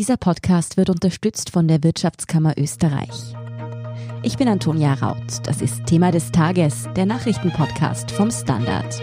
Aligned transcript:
Dieser 0.00 0.16
Podcast 0.16 0.78
wird 0.78 0.88
unterstützt 0.88 1.50
von 1.50 1.68
der 1.68 1.84
Wirtschaftskammer 1.84 2.54
Österreich. 2.56 3.34
Ich 4.22 4.38
bin 4.38 4.48
Antonia 4.48 4.94
Raut. 4.94 5.42
Das 5.42 5.60
ist 5.60 5.84
Thema 5.84 6.10
des 6.10 6.32
Tages, 6.32 6.88
der 6.96 7.04
Nachrichtenpodcast 7.04 8.10
vom 8.10 8.30
Standard. 8.30 8.98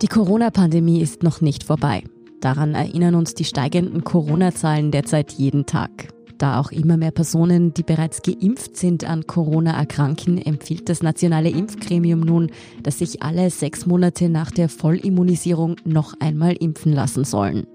Die 0.00 0.06
Corona-Pandemie 0.06 1.00
ist 1.00 1.24
noch 1.24 1.40
nicht 1.40 1.64
vorbei. 1.64 2.04
Daran 2.40 2.76
erinnern 2.76 3.16
uns 3.16 3.34
die 3.34 3.44
steigenden 3.44 4.04
Corona-Zahlen 4.04 4.92
derzeit 4.92 5.32
jeden 5.32 5.66
Tag. 5.66 6.14
Da 6.38 6.60
auch 6.60 6.72
immer 6.72 6.96
mehr 6.96 7.12
Personen, 7.12 7.74
die 7.74 7.84
bereits 7.84 8.22
geimpft 8.22 8.76
sind, 8.76 9.04
an 9.04 9.26
Corona 9.26 9.78
erkranken, 9.78 10.38
empfiehlt 10.38 10.88
das 10.88 11.02
nationale 11.02 11.50
Impfgremium 11.50 12.20
nun, 12.20 12.50
dass 12.82 12.98
sich 12.98 13.22
alle 13.22 13.50
sechs 13.50 13.86
Monate 13.86 14.28
nach 14.28 14.50
der 14.50 14.68
Vollimmunisierung 14.68 15.76
noch 15.84 16.14
einmal 16.20 16.54
impfen 16.54 16.92
lassen 16.92 17.24
sollen. 17.24 17.66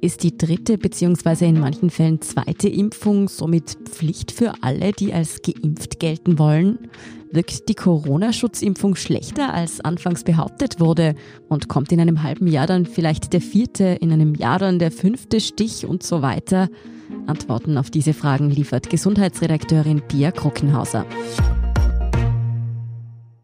Ist 0.00 0.24
die 0.24 0.36
dritte 0.36 0.78
bzw. 0.78 1.46
in 1.46 1.60
manchen 1.60 1.88
Fällen 1.88 2.20
zweite 2.20 2.68
Impfung 2.68 3.28
somit 3.28 3.76
Pflicht 3.88 4.32
für 4.32 4.54
alle, 4.60 4.90
die 4.90 5.14
als 5.14 5.42
geimpft 5.42 6.00
gelten 6.00 6.40
wollen? 6.40 6.90
Wirkt 7.30 7.68
die 7.68 7.76
Corona-Schutzimpfung 7.76 8.96
schlechter, 8.96 9.54
als 9.54 9.80
anfangs 9.80 10.24
behauptet 10.24 10.80
wurde? 10.80 11.14
Und 11.48 11.68
kommt 11.68 11.92
in 11.92 12.00
einem 12.00 12.24
halben 12.24 12.48
Jahr 12.48 12.66
dann 12.66 12.84
vielleicht 12.84 13.32
der 13.32 13.40
vierte, 13.40 13.84
in 13.84 14.10
einem 14.10 14.34
Jahr 14.34 14.58
dann 14.58 14.80
der 14.80 14.90
fünfte 14.90 15.38
Stich 15.38 15.86
und 15.86 16.02
so 16.02 16.20
weiter? 16.20 16.68
Antworten 17.26 17.78
auf 17.78 17.90
diese 17.90 18.14
Fragen 18.14 18.50
liefert 18.50 18.90
Gesundheitsredakteurin 18.90 20.02
Pia 20.06 20.30
Krockenhauser. 20.30 21.06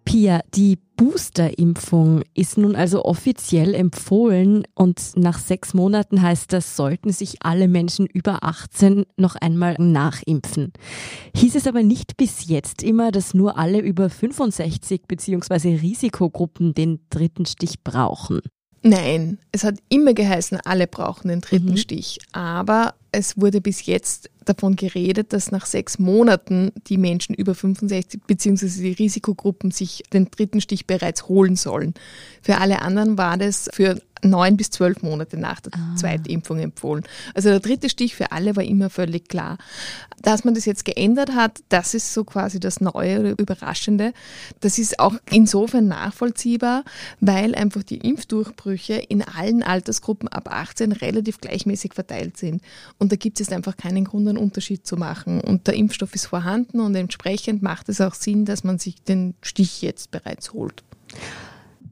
Pia, 0.04 0.40
die 0.54 0.78
Boosterimpfung 0.96 2.22
ist 2.34 2.56
nun 2.56 2.74
also 2.74 3.04
offiziell 3.04 3.74
empfohlen 3.74 4.64
und 4.74 5.12
nach 5.16 5.38
sechs 5.38 5.74
Monaten 5.74 6.22
heißt 6.22 6.52
das, 6.52 6.76
sollten 6.76 7.12
sich 7.12 7.36
alle 7.42 7.68
Menschen 7.68 8.06
über 8.06 8.42
18 8.42 9.04
noch 9.16 9.36
einmal 9.36 9.76
nachimpfen. 9.78 10.72
Hieß 11.36 11.54
es 11.56 11.66
aber 11.66 11.82
nicht 11.82 12.16
bis 12.16 12.48
jetzt 12.48 12.82
immer, 12.82 13.12
dass 13.12 13.34
nur 13.34 13.58
alle 13.58 13.80
über 13.80 14.08
65 14.08 15.02
bzw. 15.06 15.76
Risikogruppen 15.76 16.72
den 16.72 17.00
dritten 17.10 17.44
Stich 17.44 17.84
brauchen? 17.84 18.40
Nein, 18.82 19.38
es 19.52 19.64
hat 19.64 19.76
immer 19.88 20.14
geheißen, 20.14 20.58
alle 20.64 20.86
brauchen 20.86 21.28
den 21.28 21.42
dritten 21.42 21.72
mhm. 21.72 21.76
Stich. 21.76 22.18
Aber 22.32 22.94
es 23.12 23.40
wurde 23.40 23.60
bis 23.60 23.86
jetzt 23.86 24.30
davon 24.44 24.76
geredet, 24.76 25.32
dass 25.32 25.50
nach 25.50 25.66
sechs 25.66 25.98
Monaten 25.98 26.72
die 26.86 26.98
Menschen 26.98 27.34
über 27.34 27.54
65 27.54 28.22
bzw. 28.26 28.66
die 28.66 28.92
Risikogruppen 28.92 29.70
sich 29.70 30.02
den 30.12 30.30
dritten 30.30 30.60
Stich 30.60 30.86
bereits 30.86 31.28
holen 31.28 31.56
sollen. 31.56 31.94
Für 32.42 32.58
alle 32.58 32.82
anderen 32.82 33.18
war 33.18 33.36
das 33.36 33.68
für 33.72 34.00
neun 34.24 34.56
bis 34.56 34.70
zwölf 34.70 35.02
Monate 35.02 35.36
nach 35.36 35.60
der 35.60 35.74
ah. 35.74 35.96
Zweitimpfung 35.96 36.58
empfohlen. 36.58 37.04
Also 37.34 37.50
der 37.50 37.60
dritte 37.60 37.88
Stich 37.88 38.16
für 38.16 38.32
alle 38.32 38.56
war 38.56 38.64
immer 38.64 38.90
völlig 38.90 39.28
klar. 39.28 39.58
Dass 40.22 40.44
man 40.44 40.54
das 40.54 40.64
jetzt 40.64 40.84
geändert 40.84 41.34
hat, 41.34 41.60
das 41.68 41.94
ist 41.94 42.12
so 42.12 42.24
quasi 42.24 42.58
das 42.58 42.80
Neue 42.80 43.20
oder 43.20 43.38
Überraschende. 43.38 44.12
Das 44.60 44.78
ist 44.78 44.98
auch 44.98 45.14
insofern 45.30 45.86
nachvollziehbar, 45.86 46.84
weil 47.20 47.54
einfach 47.54 47.82
die 47.82 47.98
Impfdurchbrüche 47.98 48.94
in 48.94 49.22
allen 49.22 49.62
Altersgruppen 49.62 50.28
ab 50.28 50.48
18 50.50 50.92
relativ 50.92 51.40
gleichmäßig 51.40 51.94
verteilt 51.94 52.36
sind. 52.36 52.62
Und 52.98 53.12
da 53.12 53.16
gibt 53.16 53.40
es 53.40 53.52
einfach 53.52 53.76
keinen 53.76 54.04
Grund, 54.04 54.28
einen 54.28 54.38
Unterschied 54.38 54.86
zu 54.86 54.96
machen. 54.96 55.40
Und 55.40 55.66
der 55.66 55.74
Impfstoff 55.74 56.14
ist 56.14 56.26
vorhanden 56.26 56.80
und 56.80 56.94
entsprechend 56.94 57.62
macht 57.62 57.88
es 57.88 58.00
auch 58.00 58.14
Sinn, 58.14 58.44
dass 58.44 58.64
man 58.64 58.78
sich 58.78 59.02
den 59.02 59.34
Stich 59.40 59.82
jetzt 59.82 60.10
bereits 60.10 60.52
holt. 60.52 60.82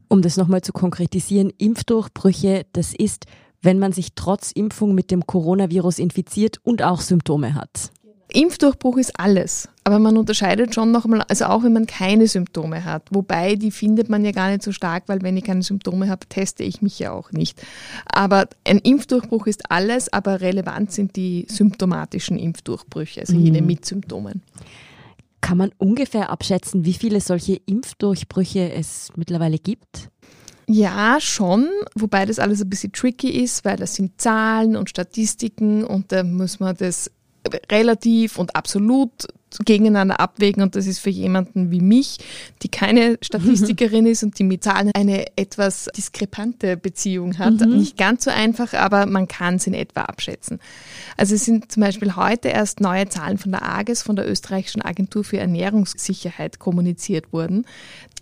Um 0.09 0.23
das 0.23 0.37
nochmal 0.37 0.62
zu 0.62 0.73
konkretisieren, 0.73 1.53
Impfdurchbrüche, 1.59 2.67
das 2.73 2.93
ist, 2.93 3.27
wenn 3.62 3.79
man 3.79 3.93
sich 3.93 4.15
trotz 4.15 4.53
Impfung 4.53 4.95
mit 4.95 5.11
dem 5.11 5.27
Coronavirus 5.27 5.99
infiziert 5.99 6.59
und 6.62 6.83
auch 6.83 7.00
Symptome 7.00 7.55
hat. 7.55 7.93
Impfdurchbruch 8.36 8.98
ist 8.98 9.19
alles, 9.19 9.69
aber 9.82 9.98
man 9.98 10.19
unterscheidet 10.19 10.74
schon 10.74 10.92
nochmal, 10.92 11.22
also 11.28 11.47
auch 11.47 11.62
wenn 11.62 11.72
man 11.72 11.86
keine 11.86 12.26
Symptome 12.26 12.84
hat, 12.84 13.04
wobei 13.10 13.56
die 13.56 13.70
findet 13.70 14.10
man 14.10 14.26
ja 14.26 14.32
gar 14.32 14.50
nicht 14.50 14.62
so 14.62 14.72
stark, 14.72 15.04
weil 15.06 15.22
wenn 15.22 15.38
ich 15.38 15.44
keine 15.44 15.62
Symptome 15.62 16.10
habe, 16.10 16.26
teste 16.28 16.62
ich 16.62 16.82
mich 16.82 16.98
ja 16.98 17.12
auch 17.12 17.32
nicht. 17.32 17.62
Aber 18.04 18.47
ein 18.64 18.78
Impfdurchbruch 18.78 19.47
ist 19.47 19.70
alles, 19.70 20.12
aber 20.12 20.42
relevant 20.42 20.92
sind 20.92 21.16
die 21.16 21.47
symptomatischen 21.48 22.38
Impfdurchbrüche, 22.38 23.20
also 23.20 23.34
jene 23.34 23.62
mhm. 23.62 23.66
mit 23.66 23.86
Symptomen. 23.86 24.42
Kann 25.41 25.56
man 25.56 25.70
ungefähr 25.78 26.28
abschätzen, 26.28 26.84
wie 26.84 26.94
viele 26.94 27.22
solche 27.22 27.54
Impfdurchbrüche 27.64 28.70
es 28.70 29.12
mittlerweile 29.16 29.58
gibt? 29.58 30.10
Ja, 30.68 31.18
schon, 31.20 31.68
wobei 31.94 32.26
das 32.26 32.38
alles 32.38 32.60
ein 32.60 32.68
bisschen 32.68 32.92
tricky 32.92 33.30
ist, 33.30 33.64
weil 33.64 33.76
das 33.76 33.94
sind 33.94 34.20
Zahlen 34.20 34.76
und 34.76 34.91
Statistiken 34.91 35.84
und 35.84 36.10
da 36.10 36.24
muss 36.24 36.58
man 36.58 36.76
das 36.76 37.10
relativ 37.71 38.39
und 38.39 38.55
absolut 38.57 39.27
gegeneinander 39.65 40.21
abwägen 40.21 40.62
und 40.62 40.75
das 40.75 40.87
ist 40.87 40.99
für 40.99 41.11
jemanden 41.11 41.71
wie 41.71 41.81
mich, 41.81 42.19
die 42.62 42.69
keine 42.69 43.19
Statistikerin 43.23 44.07
ist 44.07 44.23
und 44.23 44.39
die 44.39 44.45
mit 44.45 44.65
Zahlen 44.65 44.91
eine 44.95 45.27
etwas 45.37 45.89
diskrepante 45.97 46.77
Beziehung 46.77 47.39
hat, 47.39 47.61
mhm. 47.61 47.79
nicht 47.79 47.97
ganz 47.97 48.25
so 48.25 48.31
einfach, 48.31 48.75
aber 48.75 49.07
man 49.07 49.29
kann 49.29 49.57
es 49.57 49.67
in 49.67 49.75
etwa 49.75 50.03
abschätzen. 50.03 50.61
Also 51.17 51.34
es 51.34 51.45
sind 51.45 51.71
zum 51.73 51.83
Beispiel 51.83 52.17
heute 52.17 52.49
erst 52.49 52.81
neue 52.81 53.09
Zahlen 53.09 53.39
von 53.39 53.53
der 53.53 53.62
AGES, 53.62 54.03
von 54.03 54.17
der 54.17 54.29
österreichischen 54.29 54.83
Agentur 54.83 55.25
für 55.25 55.39
Ernährungssicherheit 55.39 56.59
kommuniziert 56.59 57.33
worden. 57.33 57.67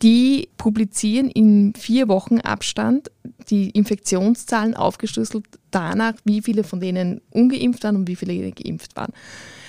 Die 0.03 0.49
publizieren 0.57 1.31
in 1.31 1.73
vier 1.75 2.09
Wochen 2.09 2.41
Abstand 2.41 3.11
die 3.49 3.71
Infektionszahlen 3.71 4.75
aufgeschlüsselt 4.75 5.45
danach, 5.71 6.15
wie 6.25 6.43
viele 6.43 6.65
von 6.65 6.81
denen 6.81 7.21
ungeimpft 7.31 7.85
waren 7.85 7.97
und 7.97 8.09
wie 8.09 8.17
viele 8.17 8.53
geimpft 8.53 8.97
waren. 8.97 9.13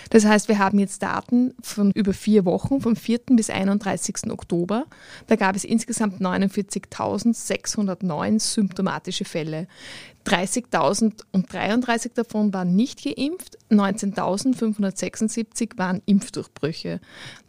Das 0.10 0.26
heißt, 0.26 0.48
wir 0.48 0.58
haben 0.60 0.80
jetzt 0.80 1.04
Daten 1.04 1.54
von 1.62 1.92
über 1.92 2.14
vier 2.14 2.46
Wochen, 2.46 2.80
vom 2.82 2.96
4. 2.96 3.20
bis 3.32 3.50
31. 3.50 4.30
Oktober. 4.30 4.86
Da 5.28 5.36
gab 5.36 5.56
es 5.56 5.64
insgesamt 5.64 6.22
49.609 6.22 8.40
symptomatische 8.40 9.26
Fälle. 9.26 9.68
30.033 10.26 12.14
davon 12.16 12.54
waren 12.54 12.76
nicht 12.76 13.04
geimpft, 13.04 13.60
19.576 13.70 15.78
waren 15.78 16.02
Impfdurchbrüche. 16.06 17.00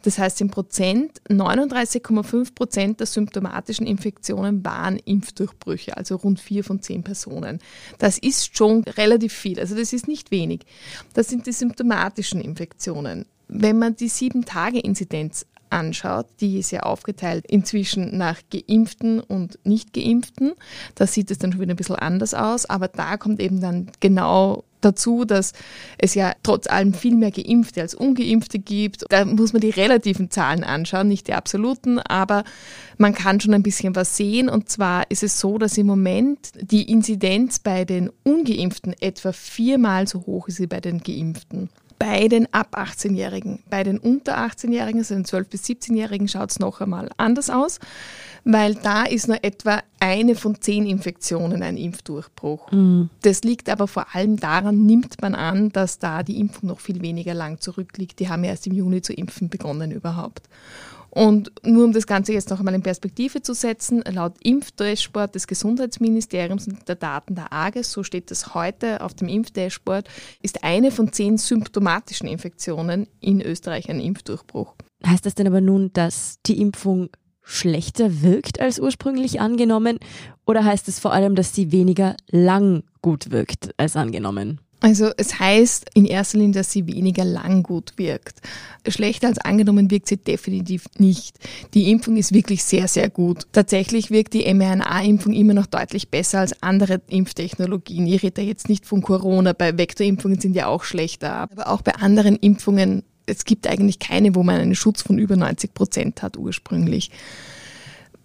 Das 0.03 0.19
heißt 0.19 0.41
im 0.41 0.51
Prozent 0.51 1.21
39,5 1.27 2.53
Prozent 2.53 2.99
der 2.99 3.07
symptomatischen 3.07 3.87
Infektionen 3.87 4.63
waren 4.63 4.97
Impfdurchbrüche, 4.97 5.97
also 5.97 6.17
rund 6.17 6.39
vier 6.39 6.63
von 6.63 6.81
zehn 6.81 7.03
Personen. 7.03 7.59
Das 7.97 8.19
ist 8.19 8.55
schon 8.55 8.83
relativ 8.83 9.33
viel, 9.33 9.59
also 9.59 9.75
das 9.75 9.91
ist 9.91 10.07
nicht 10.07 10.29
wenig. 10.29 10.61
Das 11.13 11.29
sind 11.29 11.47
die 11.47 11.53
symptomatischen 11.53 12.41
Infektionen. 12.41 13.25
Wenn 13.47 13.79
man 13.79 13.95
die 13.95 14.09
Sieben-Tage-Inzidenz 14.09 15.47
anschaut, 15.69 16.27
die 16.39 16.59
ist 16.59 16.71
ja 16.71 16.81
aufgeteilt 16.81 17.45
inzwischen 17.47 18.17
nach 18.17 18.39
Geimpften 18.51 19.19
und 19.19 19.59
Nicht-Geimpften. 19.63 20.53
Da 20.95 21.07
sieht 21.07 21.31
es 21.31 21.37
dann 21.37 21.51
schon 21.51 21.61
wieder 21.61 21.73
ein 21.73 21.77
bisschen 21.77 21.95
anders 21.95 22.33
aus, 22.33 22.65
aber 22.65 22.87
da 22.87 23.17
kommt 23.17 23.41
eben 23.41 23.61
dann 23.61 23.91
genau 23.99 24.63
dazu, 24.81 25.25
dass 25.25 25.53
es 25.97 26.13
ja 26.13 26.33
trotz 26.43 26.67
allem 26.67 26.93
viel 26.93 27.15
mehr 27.15 27.31
Geimpfte 27.31 27.81
als 27.81 27.95
Ungeimpfte 27.95 28.59
gibt. 28.59 29.05
Da 29.09 29.25
muss 29.25 29.53
man 29.53 29.61
die 29.61 29.69
relativen 29.69 30.29
Zahlen 30.29 30.63
anschauen, 30.63 31.07
nicht 31.07 31.27
die 31.27 31.33
absoluten, 31.33 31.99
aber 31.99 32.43
man 32.97 33.13
kann 33.13 33.39
schon 33.39 33.53
ein 33.53 33.63
bisschen 33.63 33.95
was 33.95 34.17
sehen. 34.17 34.49
Und 34.49 34.69
zwar 34.69 35.09
ist 35.09 35.23
es 35.23 35.39
so, 35.39 35.57
dass 35.57 35.77
im 35.77 35.87
Moment 35.87 36.51
die 36.61 36.89
Inzidenz 36.91 37.59
bei 37.59 37.85
den 37.85 38.09
Ungeimpften 38.23 38.95
etwa 38.99 39.31
viermal 39.31 40.07
so 40.07 40.25
hoch 40.25 40.47
ist 40.47 40.59
wie 40.59 40.67
bei 40.67 40.79
den 40.79 40.99
Geimpften 40.99 41.69
bei 41.99 42.27
den 42.27 42.51
ab 42.53 42.77
18-Jährigen. 42.77 43.63
Bei 43.69 43.83
den 43.83 43.97
unter 43.97 44.37
18-Jährigen, 44.37 44.99
also 44.99 45.15
den 45.15 45.25
12- 45.25 45.43
bis 45.49 45.63
17-Jährigen, 45.65 46.27
schaut 46.27 46.51
es 46.51 46.59
noch 46.59 46.81
einmal 46.81 47.09
anders 47.17 47.49
aus, 47.49 47.79
weil 48.43 48.75
da 48.75 49.03
ist 49.03 49.27
nur 49.27 49.43
etwa 49.43 49.81
eine 49.99 50.35
von 50.35 50.61
zehn 50.61 50.85
Infektionen 50.85 51.63
ein 51.63 51.77
Impfdurchbruch. 51.77 52.71
Mhm. 52.71 53.09
Das 53.21 53.41
liegt 53.43 53.69
aber 53.69 53.87
vor 53.87 54.15
allem 54.15 54.37
daran, 54.37 54.85
nimmt 54.85 55.21
man 55.21 55.35
an, 55.35 55.69
dass 55.69 55.99
da 55.99 56.23
die 56.23 56.39
Impfung 56.39 56.69
noch 56.69 56.79
viel 56.79 57.01
weniger 57.01 57.33
lang 57.33 57.59
zurückliegt. 57.59 58.19
Die 58.19 58.29
haben 58.29 58.43
ja 58.43 58.51
erst 58.51 58.67
im 58.67 58.73
Juni 58.73 59.01
zu 59.01 59.13
impfen 59.13 59.49
begonnen 59.49 59.91
überhaupt. 59.91 60.47
Und 61.09 61.51
nur 61.63 61.85
um 61.85 61.93
das 61.93 62.05
Ganze 62.05 62.33
jetzt 62.33 62.49
noch 62.49 62.59
einmal 62.59 62.75
in 62.75 62.83
Perspektive 62.83 63.41
zu 63.41 63.53
setzen, 63.53 64.03
laut 64.11 64.35
Impfdashboard 64.43 65.33
des 65.35 65.47
Gesundheitsministeriums 65.47 66.67
und 66.67 66.87
der 66.87 66.95
Daten 66.95 67.35
der 67.35 67.51
AGES, 67.51 67.91
so 67.91 68.03
steht 68.03 68.29
es 68.31 68.53
heute 68.53 69.01
auf 69.01 69.13
dem 69.13 69.27
Impfdashboard, 69.27 70.07
ist 70.41 70.63
eine 70.63 70.91
von 70.91 71.11
zehn 71.11 71.37
symptomatischen 71.37 72.27
Infektionen 72.27 73.07
in 73.19 73.41
Österreich 73.41 73.89
ein 73.89 73.99
Impfdurchbruch. 73.99 74.75
Heißt 75.05 75.25
das 75.25 75.35
denn 75.35 75.47
aber 75.47 75.61
nun, 75.61 75.91
dass 75.93 76.39
die 76.45 76.61
Impfung 76.61 77.09
schlechter 77.41 78.21
wirkt 78.21 78.59
als 78.59 78.79
ursprünglich 78.79 79.39
angenommen? 79.39 79.99
Oder 80.45 80.65
heißt 80.65 80.87
es 80.87 80.99
vor 80.99 81.13
allem, 81.13 81.35
dass 81.35 81.55
sie 81.55 81.71
weniger 81.71 82.15
lang 82.29 82.83
gut 83.01 83.31
wirkt 83.31 83.71
als 83.77 83.95
angenommen? 83.95 84.59
Also 84.79 85.09
es 85.17 85.39
heißt 85.39 85.89
in 85.95 86.05
erster 86.05 86.37
Linie, 86.37 86.53
dass 86.53 86.71
sie 86.71 86.85
weniger 86.85 87.25
lang 87.25 87.63
gut 87.63 87.93
wirkt. 87.97 88.41
Schlechter 88.87 89.27
als 89.27 89.39
angenommen 89.39 89.89
wirkt 89.89 90.07
sie 90.07 90.17
definitiv 90.17 90.85
nicht. 90.99 91.37
Die 91.73 91.89
Impfung 91.89 92.15
ist 92.15 92.31
wirklich 92.31 92.63
sehr, 92.63 92.87
sehr 92.87 93.09
gut. 93.09 93.47
Tatsächlich 93.53 94.11
wirkt 94.11 94.35
die 94.35 94.53
mRNA-Impfung 94.53 95.33
immer 95.33 95.55
noch 95.55 95.65
deutlich 95.65 96.09
besser 96.09 96.39
als 96.39 96.61
andere 96.61 97.01
Impftechnologien. 97.07 98.05
Ich 98.05 98.21
rede 98.21 98.41
jetzt 98.43 98.69
nicht 98.69 98.85
von 98.85 99.01
Corona, 99.01 99.53
bei 99.53 99.75
Vektorimpfungen 99.77 100.39
sind 100.39 100.55
ja 100.55 100.67
auch 100.67 100.83
schlechter, 100.83 101.33
aber 101.33 101.69
auch 101.69 101.81
bei 101.81 101.95
anderen 101.95 102.35
Impfungen, 102.35 103.03
es 103.25 103.45
gibt 103.45 103.65
eigentlich 103.67 103.97
keine, 103.97 104.35
wo 104.35 104.43
man 104.43 104.59
einen 104.59 104.75
Schutz 104.75 105.01
von 105.01 105.17
über 105.17 105.35
90 105.35 105.73
Prozent 105.73 106.21
hat 106.21 106.37
ursprünglich. 106.37 107.09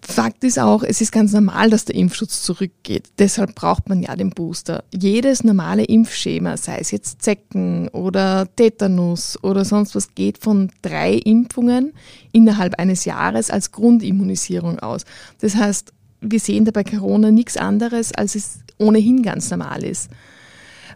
Fakt 0.04 0.42
ist 0.42 0.58
auch, 0.58 0.82
es 0.82 1.00
ist 1.00 1.12
ganz 1.12 1.32
normal, 1.32 1.70
dass 1.70 1.84
der 1.84 1.94
Impfschutz 1.94 2.42
zurückgeht. 2.42 3.10
Deshalb 3.18 3.54
braucht 3.54 3.88
man 3.88 4.02
ja 4.02 4.16
den 4.16 4.30
Booster. 4.30 4.82
Jedes 4.92 5.44
normale 5.44 5.84
Impfschema, 5.84 6.56
sei 6.56 6.78
es 6.78 6.90
jetzt 6.90 7.22
Zecken 7.22 7.88
oder 7.88 8.48
Tetanus 8.56 9.38
oder 9.44 9.64
sonst 9.64 9.94
was, 9.94 10.14
geht 10.16 10.38
von 10.38 10.72
drei 10.82 11.14
Impfungen 11.14 11.92
innerhalb 12.32 12.80
eines 12.80 13.04
Jahres 13.04 13.50
als 13.50 13.70
Grundimmunisierung 13.70 14.80
aus. 14.80 15.04
Das 15.40 15.54
heißt, 15.54 15.92
wir 16.20 16.40
sehen 16.40 16.64
da 16.64 16.72
bei 16.72 16.82
Corona 16.82 17.30
nichts 17.30 17.56
anderes, 17.56 18.12
als 18.12 18.34
es 18.34 18.58
ohnehin 18.78 19.22
ganz 19.22 19.50
normal 19.50 19.84
ist. 19.84 20.10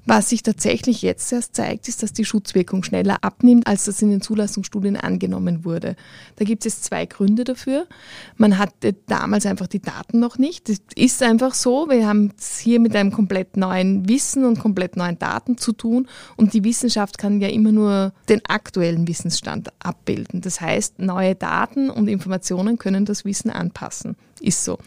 Was 0.06 0.28
sich 0.28 0.44
tatsächlich 0.44 1.02
jetzt 1.02 1.32
erst 1.32 1.56
zeigt, 1.56 1.88
ist, 1.88 2.00
dass 2.02 2.12
die 2.12 2.24
Schutzwirkung 2.24 2.84
schneller 2.84 3.18
abnimmt, 3.22 3.66
als 3.66 3.86
das 3.86 4.00
in 4.02 4.10
den 4.10 4.20
Zulassungsstudien 4.20 4.96
angenommen 4.96 5.64
wurde. 5.64 5.96
Da 6.36 6.44
gibt 6.44 6.64
es 6.64 6.80
zwei 6.80 7.06
Gründe 7.06 7.42
dafür. 7.42 7.88
Man 8.36 8.56
hatte 8.56 8.94
damals 9.06 9.46
einfach 9.46 9.66
die 9.66 9.80
Daten 9.80 10.20
noch 10.20 10.38
nicht. 10.38 10.68
Das 10.68 10.80
ist 10.94 11.24
einfach 11.24 11.54
so. 11.54 11.90
Wir 11.90 12.06
haben 12.06 12.32
es 12.38 12.60
hier 12.60 12.78
mit 12.78 12.94
einem 12.94 13.10
komplett 13.10 13.56
neuen 13.56 14.08
Wissen 14.08 14.44
und 14.44 14.60
komplett 14.60 14.96
neuen 14.96 15.18
Daten 15.18 15.58
zu 15.58 15.72
tun. 15.72 16.06
Und 16.36 16.54
die 16.54 16.62
Wissenschaft 16.62 17.18
kann 17.18 17.40
ja 17.40 17.48
immer 17.48 17.72
nur 17.72 18.12
den 18.28 18.44
aktuellen 18.46 19.08
Wissensstand 19.08 19.70
abbilden. 19.80 20.40
Das 20.40 20.60
heißt, 20.60 21.00
neue 21.00 21.34
Daten 21.34 21.90
und 21.90 22.06
Informationen 22.06 22.78
können 22.78 23.06
das 23.06 23.24
Wissen 23.24 23.50
anpassen. 23.50 24.16
Ist 24.40 24.64
so. 24.64 24.78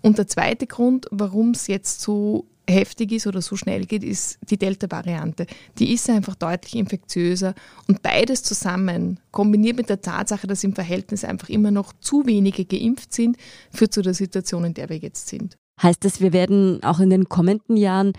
Und 0.00 0.18
der 0.18 0.26
zweite 0.26 0.66
Grund, 0.66 1.06
warum 1.12 1.50
es 1.50 1.68
jetzt 1.68 2.00
so 2.00 2.46
heftig 2.68 3.12
ist 3.12 3.26
oder 3.26 3.42
so 3.42 3.56
schnell 3.56 3.84
geht, 3.86 4.04
ist 4.04 4.38
die 4.48 4.56
Delta-Variante. 4.56 5.46
Die 5.78 5.92
ist 5.92 6.08
einfach 6.08 6.34
deutlich 6.34 6.76
infektiöser 6.76 7.54
und 7.88 8.02
beides 8.02 8.42
zusammen, 8.42 9.20
kombiniert 9.30 9.76
mit 9.76 9.88
der 9.88 10.00
Tatsache, 10.00 10.46
dass 10.46 10.64
im 10.64 10.74
Verhältnis 10.74 11.24
einfach 11.24 11.48
immer 11.48 11.70
noch 11.70 11.92
zu 12.00 12.26
wenige 12.26 12.64
geimpft 12.64 13.12
sind, 13.12 13.36
führt 13.70 13.92
zu 13.92 14.02
der 14.02 14.14
Situation, 14.14 14.64
in 14.64 14.74
der 14.74 14.88
wir 14.88 14.96
jetzt 14.96 15.28
sind. 15.28 15.56
Heißt 15.82 16.04
das, 16.04 16.20
wir 16.20 16.32
werden 16.32 16.82
auch 16.82 17.00
in 17.00 17.10
den 17.10 17.28
kommenden 17.28 17.76
Jahren 17.76 18.12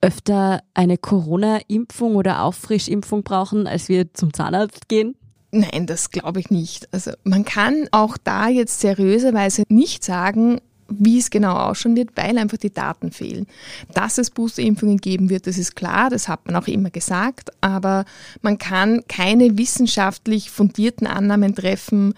öfter 0.00 0.62
eine 0.74 0.98
Corona-Impfung 0.98 2.16
oder 2.16 2.42
Auffrischimpfung 2.42 3.22
brauchen, 3.22 3.66
als 3.66 3.88
wir 3.88 4.12
zum 4.14 4.32
Zahnarzt 4.32 4.88
gehen? 4.88 5.16
Nein, 5.50 5.86
das 5.86 6.10
glaube 6.10 6.40
ich 6.40 6.50
nicht. 6.50 6.92
Also 6.92 7.12
man 7.24 7.44
kann 7.44 7.88
auch 7.92 8.16
da 8.18 8.48
jetzt 8.48 8.80
seriöserweise 8.80 9.64
nicht 9.68 10.04
sagen, 10.04 10.60
wie 10.88 11.18
es 11.18 11.30
genau 11.30 11.56
ausschauen 11.56 11.96
wird, 11.96 12.10
weil 12.14 12.38
einfach 12.38 12.58
die 12.58 12.72
Daten 12.72 13.10
fehlen. 13.10 13.46
Dass 13.94 14.18
es 14.18 14.30
Boosterimpfungen 14.30 14.98
geben 14.98 15.30
wird, 15.30 15.46
das 15.46 15.58
ist 15.58 15.76
klar, 15.76 16.10
das 16.10 16.28
hat 16.28 16.46
man 16.46 16.56
auch 16.56 16.68
immer 16.68 16.90
gesagt, 16.90 17.50
aber 17.60 18.04
man 18.42 18.58
kann 18.58 19.02
keine 19.08 19.58
wissenschaftlich 19.58 20.50
fundierten 20.50 21.06
Annahmen 21.06 21.54
treffen, 21.54 22.14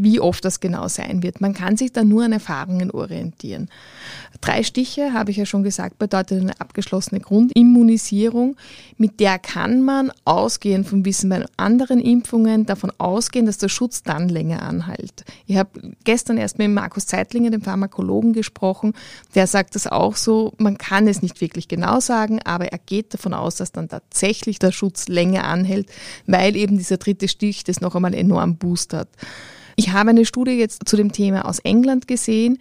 wie 0.00 0.20
oft 0.20 0.44
das 0.44 0.60
genau 0.60 0.88
sein 0.88 1.22
wird. 1.22 1.40
Man 1.40 1.54
kann 1.54 1.76
sich 1.76 1.92
da 1.92 2.04
nur 2.04 2.24
an 2.24 2.32
Erfahrungen 2.32 2.90
orientieren. 2.90 3.68
Drei 4.40 4.62
Stiche, 4.62 5.12
habe 5.12 5.30
ich 5.30 5.36
ja 5.36 5.46
schon 5.46 5.64
gesagt, 5.64 5.98
bedeutet 5.98 6.40
eine 6.40 6.60
abgeschlossene 6.60 7.20
Grundimmunisierung. 7.20 8.56
Mit 8.96 9.18
der 9.20 9.38
kann 9.38 9.82
man 9.82 10.12
ausgehend 10.24 10.86
vom 10.86 11.04
Wissen 11.04 11.30
bei 11.30 11.44
anderen 11.56 12.00
Impfungen 12.00 12.64
davon 12.66 12.92
ausgehen, 12.98 13.46
dass 13.46 13.58
der 13.58 13.68
Schutz 13.68 14.02
dann 14.02 14.28
länger 14.28 14.62
anhält. 14.62 15.24
Ich 15.46 15.56
habe 15.56 15.70
gestern 16.04 16.36
erst 16.38 16.58
mit 16.58 16.70
Markus 16.70 17.06
Zeitlinger, 17.06 17.50
dem 17.50 17.62
Pharmakologen, 17.62 18.32
gesprochen. 18.32 18.92
Der 19.34 19.46
sagt 19.46 19.74
das 19.74 19.86
auch 19.86 20.16
so. 20.16 20.52
Man 20.58 20.78
kann 20.78 21.08
es 21.08 21.22
nicht 21.22 21.40
wirklich 21.40 21.66
genau 21.66 22.00
sagen, 22.00 22.40
aber 22.44 22.66
er 22.66 22.78
geht 22.78 23.14
davon 23.14 23.34
aus, 23.34 23.56
dass 23.56 23.72
dann 23.72 23.88
tatsächlich 23.88 24.58
der 24.58 24.72
Schutz 24.72 25.08
länger 25.08 25.44
anhält, 25.44 25.88
weil 26.26 26.54
eben 26.54 26.78
dieser 26.78 26.98
dritte 26.98 27.28
Stich 27.28 27.64
das 27.64 27.80
noch 27.80 27.96
einmal 27.96 28.14
enorm 28.14 28.56
boostert. 28.56 29.08
Ich 29.78 29.92
habe 29.92 30.10
eine 30.10 30.24
Studie 30.24 30.58
jetzt 30.58 30.88
zu 30.88 30.96
dem 30.96 31.12
Thema 31.12 31.44
aus 31.44 31.60
England 31.60 32.08
gesehen. 32.08 32.58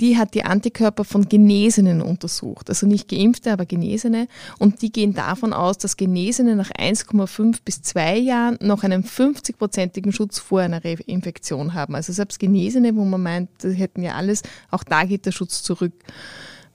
Die 0.00 0.18
hat 0.18 0.34
die 0.34 0.44
Antikörper 0.44 1.04
von 1.04 1.28
Genesenen 1.28 2.02
untersucht. 2.02 2.68
Also 2.68 2.88
nicht 2.88 3.08
Geimpfte, 3.08 3.52
aber 3.52 3.66
Genesene. 3.66 4.26
Und 4.58 4.82
die 4.82 4.90
gehen 4.90 5.14
davon 5.14 5.52
aus, 5.52 5.78
dass 5.78 5.96
Genesene 5.96 6.56
nach 6.56 6.72
1,5 6.72 7.58
bis 7.64 7.82
2 7.82 8.18
Jahren 8.18 8.58
noch 8.60 8.82
einen 8.82 9.04
50-prozentigen 9.04 10.10
Schutz 10.10 10.40
vor 10.40 10.58
einer 10.58 10.84
Reinfektion 10.84 11.72
haben. 11.72 11.94
Also 11.94 12.12
selbst 12.12 12.40
Genesene, 12.40 12.96
wo 12.96 13.04
man 13.04 13.22
meint, 13.22 13.48
die 13.62 13.70
hätten 13.70 14.02
ja 14.02 14.16
alles, 14.16 14.42
auch 14.72 14.82
da 14.82 15.04
geht 15.04 15.24
der 15.24 15.30
Schutz 15.30 15.62
zurück. 15.62 15.92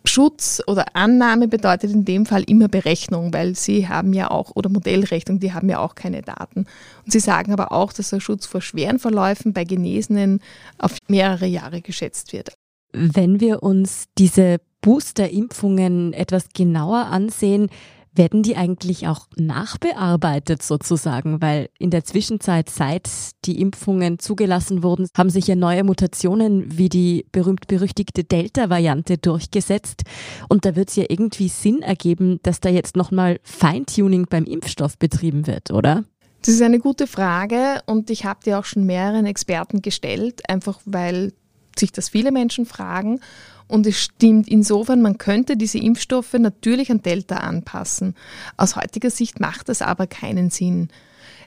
Schutz 0.03 0.61
oder 0.67 0.95
Annahme 0.95 1.47
bedeutet 1.47 1.91
in 1.91 2.05
dem 2.05 2.25
Fall 2.25 2.43
immer 2.43 2.67
Berechnung, 2.67 3.33
weil 3.33 3.55
sie 3.55 3.87
haben 3.87 4.13
ja 4.13 4.31
auch, 4.31 4.51
oder 4.55 4.69
Modellrechnung, 4.69 5.39
die 5.39 5.53
haben 5.53 5.69
ja 5.69 5.79
auch 5.79 5.95
keine 5.95 6.21
Daten. 6.21 6.65
Und 7.05 7.11
sie 7.11 7.19
sagen 7.19 7.53
aber 7.53 7.71
auch, 7.71 7.93
dass 7.93 8.09
der 8.09 8.19
Schutz 8.19 8.45
vor 8.45 8.61
schweren 8.61 8.99
Verläufen 8.99 9.53
bei 9.53 9.63
Genesenen 9.63 10.41
auf 10.77 10.97
mehrere 11.07 11.45
Jahre 11.45 11.81
geschätzt 11.81 12.33
wird. 12.33 12.53
Wenn 12.93 13.39
wir 13.39 13.63
uns 13.63 14.05
diese 14.17 14.59
Booster-Impfungen 14.81 16.13
etwas 16.13 16.49
genauer 16.53 17.05
ansehen, 17.05 17.69
werden 18.13 18.43
die 18.43 18.57
eigentlich 18.57 19.07
auch 19.07 19.27
nachbearbeitet 19.35 20.63
sozusagen? 20.63 21.41
Weil 21.41 21.69
in 21.79 21.89
der 21.89 22.03
Zwischenzeit, 22.03 22.69
seit 22.69 23.09
die 23.45 23.61
Impfungen 23.61 24.19
zugelassen 24.19 24.83
wurden, 24.83 25.07
haben 25.17 25.29
sich 25.29 25.47
ja 25.47 25.55
neue 25.55 25.83
Mutationen 25.83 26.77
wie 26.77 26.89
die 26.89 27.25
berühmt-berüchtigte 27.31 28.23
Delta-Variante 28.23 29.17
durchgesetzt. 29.17 30.03
Und 30.49 30.65
da 30.65 30.75
wird 30.75 30.89
es 30.89 30.95
ja 30.95 31.05
irgendwie 31.07 31.47
Sinn 31.47 31.81
ergeben, 31.81 32.39
dass 32.43 32.59
da 32.59 32.69
jetzt 32.69 32.95
nochmal 32.95 33.39
Feintuning 33.43 34.27
beim 34.29 34.45
Impfstoff 34.45 34.97
betrieben 34.97 35.47
wird, 35.47 35.71
oder? 35.71 36.03
Das 36.41 36.55
ist 36.55 36.61
eine 36.61 36.79
gute 36.79 37.05
Frage 37.05 37.81
und 37.85 38.09
ich 38.09 38.25
habe 38.25 38.39
die 38.43 38.55
auch 38.55 38.65
schon 38.65 38.85
mehreren 38.85 39.27
Experten 39.27 39.81
gestellt, 39.83 40.49
einfach 40.49 40.79
weil 40.85 41.33
sich 41.77 41.91
das 41.91 42.09
viele 42.09 42.31
Menschen 42.31 42.65
fragen. 42.65 43.19
Und 43.71 43.87
es 43.87 43.97
stimmt 44.01 44.49
insofern, 44.49 45.01
man 45.01 45.17
könnte 45.17 45.55
diese 45.55 45.77
Impfstoffe 45.77 46.33
natürlich 46.33 46.91
an 46.91 47.01
Delta 47.01 47.37
anpassen. 47.37 48.15
Aus 48.57 48.75
heutiger 48.75 49.09
Sicht 49.09 49.39
macht 49.39 49.69
das 49.69 49.81
aber 49.81 50.07
keinen 50.07 50.49
Sinn. 50.49 50.89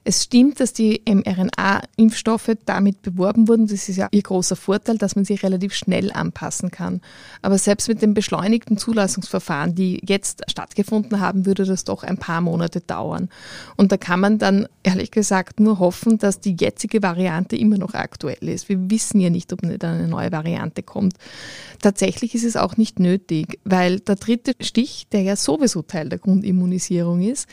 Es 0.06 0.24
stimmt, 0.24 0.60
dass 0.60 0.74
die 0.74 1.00
mRNA-Impfstoffe 1.08 2.50
damit 2.66 3.00
beworben 3.00 3.48
wurden. 3.48 3.66
Das 3.66 3.88
ist 3.88 3.96
ja 3.96 4.08
ihr 4.10 4.22
großer 4.22 4.54
Vorteil, 4.54 4.98
dass 4.98 5.16
man 5.16 5.24
sie 5.24 5.34
relativ 5.34 5.72
schnell 5.72 6.12
anpassen 6.12 6.70
kann. 6.70 7.00
Aber 7.40 7.56
selbst 7.56 7.88
mit 7.88 8.02
den 8.02 8.12
beschleunigten 8.12 8.76
Zulassungsverfahren, 8.76 9.74
die 9.74 10.02
jetzt 10.04 10.42
stattgefunden 10.50 11.20
haben, 11.20 11.46
würde 11.46 11.64
das 11.64 11.84
doch 11.84 12.02
ein 12.02 12.18
paar 12.18 12.42
Monate 12.42 12.82
dauern. 12.82 13.30
Und 13.76 13.92
da 13.92 13.96
kann 13.96 14.20
man 14.20 14.38
dann 14.38 14.68
ehrlich 14.82 15.10
gesagt 15.10 15.58
nur 15.58 15.78
hoffen, 15.78 16.18
dass 16.18 16.38
die 16.38 16.54
jetzige 16.58 17.02
Variante 17.02 17.56
immer 17.56 17.78
noch 17.78 17.94
aktuell 17.94 18.46
ist. 18.46 18.68
Wir 18.68 18.90
wissen 18.90 19.20
ja 19.20 19.30
nicht, 19.30 19.54
ob 19.54 19.62
dann 19.62 19.98
eine 19.98 20.08
neue 20.08 20.30
Variante 20.30 20.82
kommt. 20.82 21.14
Tatsächlich 21.80 22.34
ist 22.34 22.44
es 22.44 22.56
auch 22.56 22.76
nicht 22.76 23.00
nötig, 23.00 23.58
weil 23.64 24.00
der 24.00 24.16
dritte 24.16 24.52
Stich, 24.60 25.06
der 25.12 25.22
ja 25.22 25.36
sowieso 25.36 25.80
Teil 25.80 26.10
der 26.10 26.18
Grundimmunisierung 26.18 27.22
ist, 27.22 27.48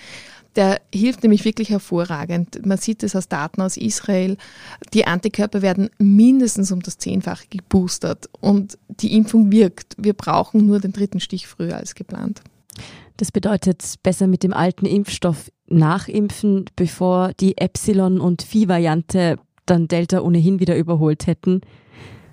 der 0.56 0.82
hilft 0.94 1.24
nämlich 1.24 1.46
wirklich 1.46 1.70
hervorragend. 1.70 2.66
Man 2.66 2.78
sieht 2.78 3.04
es 3.04 3.16
aus 3.16 3.28
Daten 3.28 3.62
aus 3.62 3.78
Israel. 3.78 4.38
Die 4.94 5.08
Antikörper 5.08 5.62
werden 5.62 5.90
mindestens 5.98 6.72
um 6.72 6.82
das 6.82 6.98
Zehnfache 6.98 7.48
geboostert 7.50 8.30
und 8.40 8.78
die 8.88 9.16
Impfung 9.16 9.52
wirkt. 9.52 9.96
Wir 9.98 10.14
brauchen 10.14 10.68
nur 10.68 10.80
den 10.80 10.94
dritten 10.94 11.20
Stich 11.20 11.48
früher 11.48 11.78
als 11.78 11.96
geplant. 11.96 12.42
Das 13.18 13.32
bedeutet, 13.32 13.96
besser 14.04 14.28
mit 14.28 14.44
dem 14.44 14.54
alten 14.54 14.86
Impfstoff 14.86 15.52
nachimpfen, 15.68 16.66
bevor 16.76 17.34
die 17.40 17.58
Epsilon- 17.58 18.20
und 18.20 18.42
Phi-Variante 18.42 19.38
dann 19.66 19.88
Delta 19.88 20.22
ohnehin 20.22 20.60
wieder 20.60 20.76
überholt 20.76 21.28
hätten. 21.28 21.62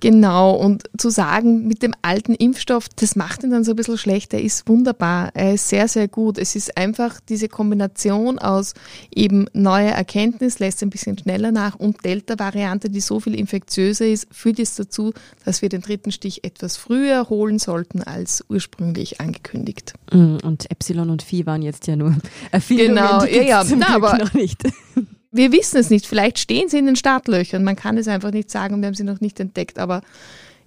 Genau, 0.00 0.54
und 0.54 0.84
zu 0.96 1.10
sagen, 1.10 1.66
mit 1.66 1.82
dem 1.82 1.94
alten 2.02 2.34
Impfstoff, 2.34 2.88
das 2.88 3.16
macht 3.16 3.42
ihn 3.42 3.50
dann 3.50 3.64
so 3.64 3.72
ein 3.72 3.76
bisschen 3.76 3.98
schlecht. 3.98 4.32
Er 4.32 4.42
ist 4.42 4.68
wunderbar, 4.68 5.30
er 5.34 5.54
ist 5.54 5.68
sehr, 5.68 5.88
sehr 5.88 6.08
gut. 6.08 6.38
Es 6.38 6.54
ist 6.54 6.76
einfach 6.76 7.20
diese 7.28 7.48
Kombination 7.48 8.38
aus 8.38 8.74
eben 9.14 9.46
neuer 9.52 9.92
Erkenntnis, 9.92 10.58
lässt 10.58 10.82
ein 10.82 10.90
bisschen 10.90 11.18
schneller 11.18 11.52
nach 11.52 11.76
und 11.76 12.04
Delta-Variante, 12.04 12.90
die 12.90 13.00
so 13.00 13.20
viel 13.20 13.34
infektiöser 13.34 14.06
ist, 14.06 14.28
führt 14.32 14.58
jetzt 14.58 14.78
dazu, 14.78 15.12
dass 15.44 15.62
wir 15.62 15.68
den 15.68 15.82
dritten 15.82 16.12
Stich 16.12 16.44
etwas 16.44 16.76
früher 16.76 17.28
holen 17.28 17.58
sollten 17.58 18.02
als 18.02 18.44
ursprünglich 18.48 19.20
angekündigt. 19.20 19.94
Mm, 20.12 20.36
und 20.42 20.70
Epsilon 20.70 21.10
und 21.10 21.22
Phi 21.22 21.46
waren 21.46 21.62
jetzt 21.62 21.86
ja 21.86 21.96
nur 21.96 22.16
Erfindungen, 22.50 22.94
genau, 22.94 23.24
die 23.24 23.36
ja, 23.36 23.42
ja, 23.42 23.64
na, 23.76 23.94
aber 23.94 24.18
noch 24.18 24.34
nicht. 24.34 24.62
wir 25.30 25.52
wissen 25.52 25.78
es 25.78 25.90
nicht. 25.90 26.06
Vielleicht 26.06 26.38
stehen 26.38 26.68
sie 26.68 26.78
in 26.78 26.86
den 26.86 26.96
Startlöchern. 26.96 27.64
Man 27.64 27.76
kann 27.76 27.98
es 27.98 28.08
einfach 28.08 28.30
nicht 28.30 28.50
sagen 28.50 28.74
und 28.74 28.80
wir 28.80 28.86
haben 28.86 28.94
sie 28.94 29.04
noch 29.04 29.20
nicht 29.20 29.40
entdeckt. 29.40 29.78
Aber 29.78 30.02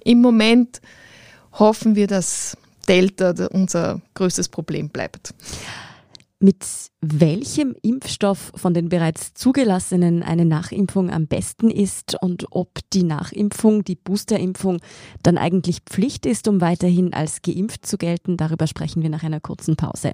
im 0.04 0.22
Moment 0.22 0.82
hoffen 1.54 1.96
wir, 1.96 2.08
dass 2.08 2.58
Delta 2.88 3.34
unser 3.52 4.02
größtes 4.14 4.50
Problem 4.50 4.90
bleibt. 4.90 5.34
mit 6.42 6.66
welchem 7.02 7.76
Impfstoff 7.84 8.52
von 8.56 8.74
den 8.74 8.90
bereits 8.90 9.34
zugelassenen 9.34 10.24
eine 10.24 10.46
Nachimpfung 10.46 11.12
am 11.12 11.28
besten 11.28 11.70
ist 11.70 12.18
und 12.22 12.48
ob 12.50 12.80
die 12.94 13.04
Nachimpfung, 13.04 13.84
die 13.84 13.96
Boosterimpfung, 13.96 14.80
dann 15.22 15.38
eigentlich 15.38 15.82
Pflicht 15.82 16.26
ist, 16.26 16.48
um 16.48 16.60
weiterhin 16.60 17.14
als 17.14 17.44
geimpft 17.44 17.86
zu 17.86 17.98
gelten. 17.98 18.38
Darüber 18.38 18.66
sprechen 18.66 19.04
wir 19.04 19.10
nach 19.10 19.24
einer 19.24 19.40
kurzen 19.40 19.76
Pause. 19.76 20.14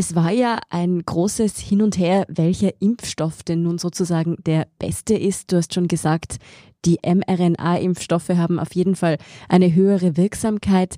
es 0.00 0.14
war 0.14 0.30
ja 0.30 0.58
ein 0.70 1.02
großes 1.04 1.58
Hin 1.58 1.82
und 1.82 1.98
Her, 1.98 2.24
welcher 2.30 2.70
Impfstoff 2.80 3.42
denn 3.42 3.64
nun 3.64 3.76
sozusagen 3.76 4.38
der 4.46 4.66
beste 4.78 5.12
ist. 5.12 5.52
Du 5.52 5.58
hast 5.58 5.74
schon 5.74 5.88
gesagt, 5.88 6.38
die 6.86 6.98
mRNA-Impfstoffe 7.04 8.30
haben 8.30 8.58
auf 8.58 8.74
jeden 8.74 8.96
Fall 8.96 9.18
eine 9.50 9.74
höhere 9.74 10.16
Wirksamkeit. 10.16 10.96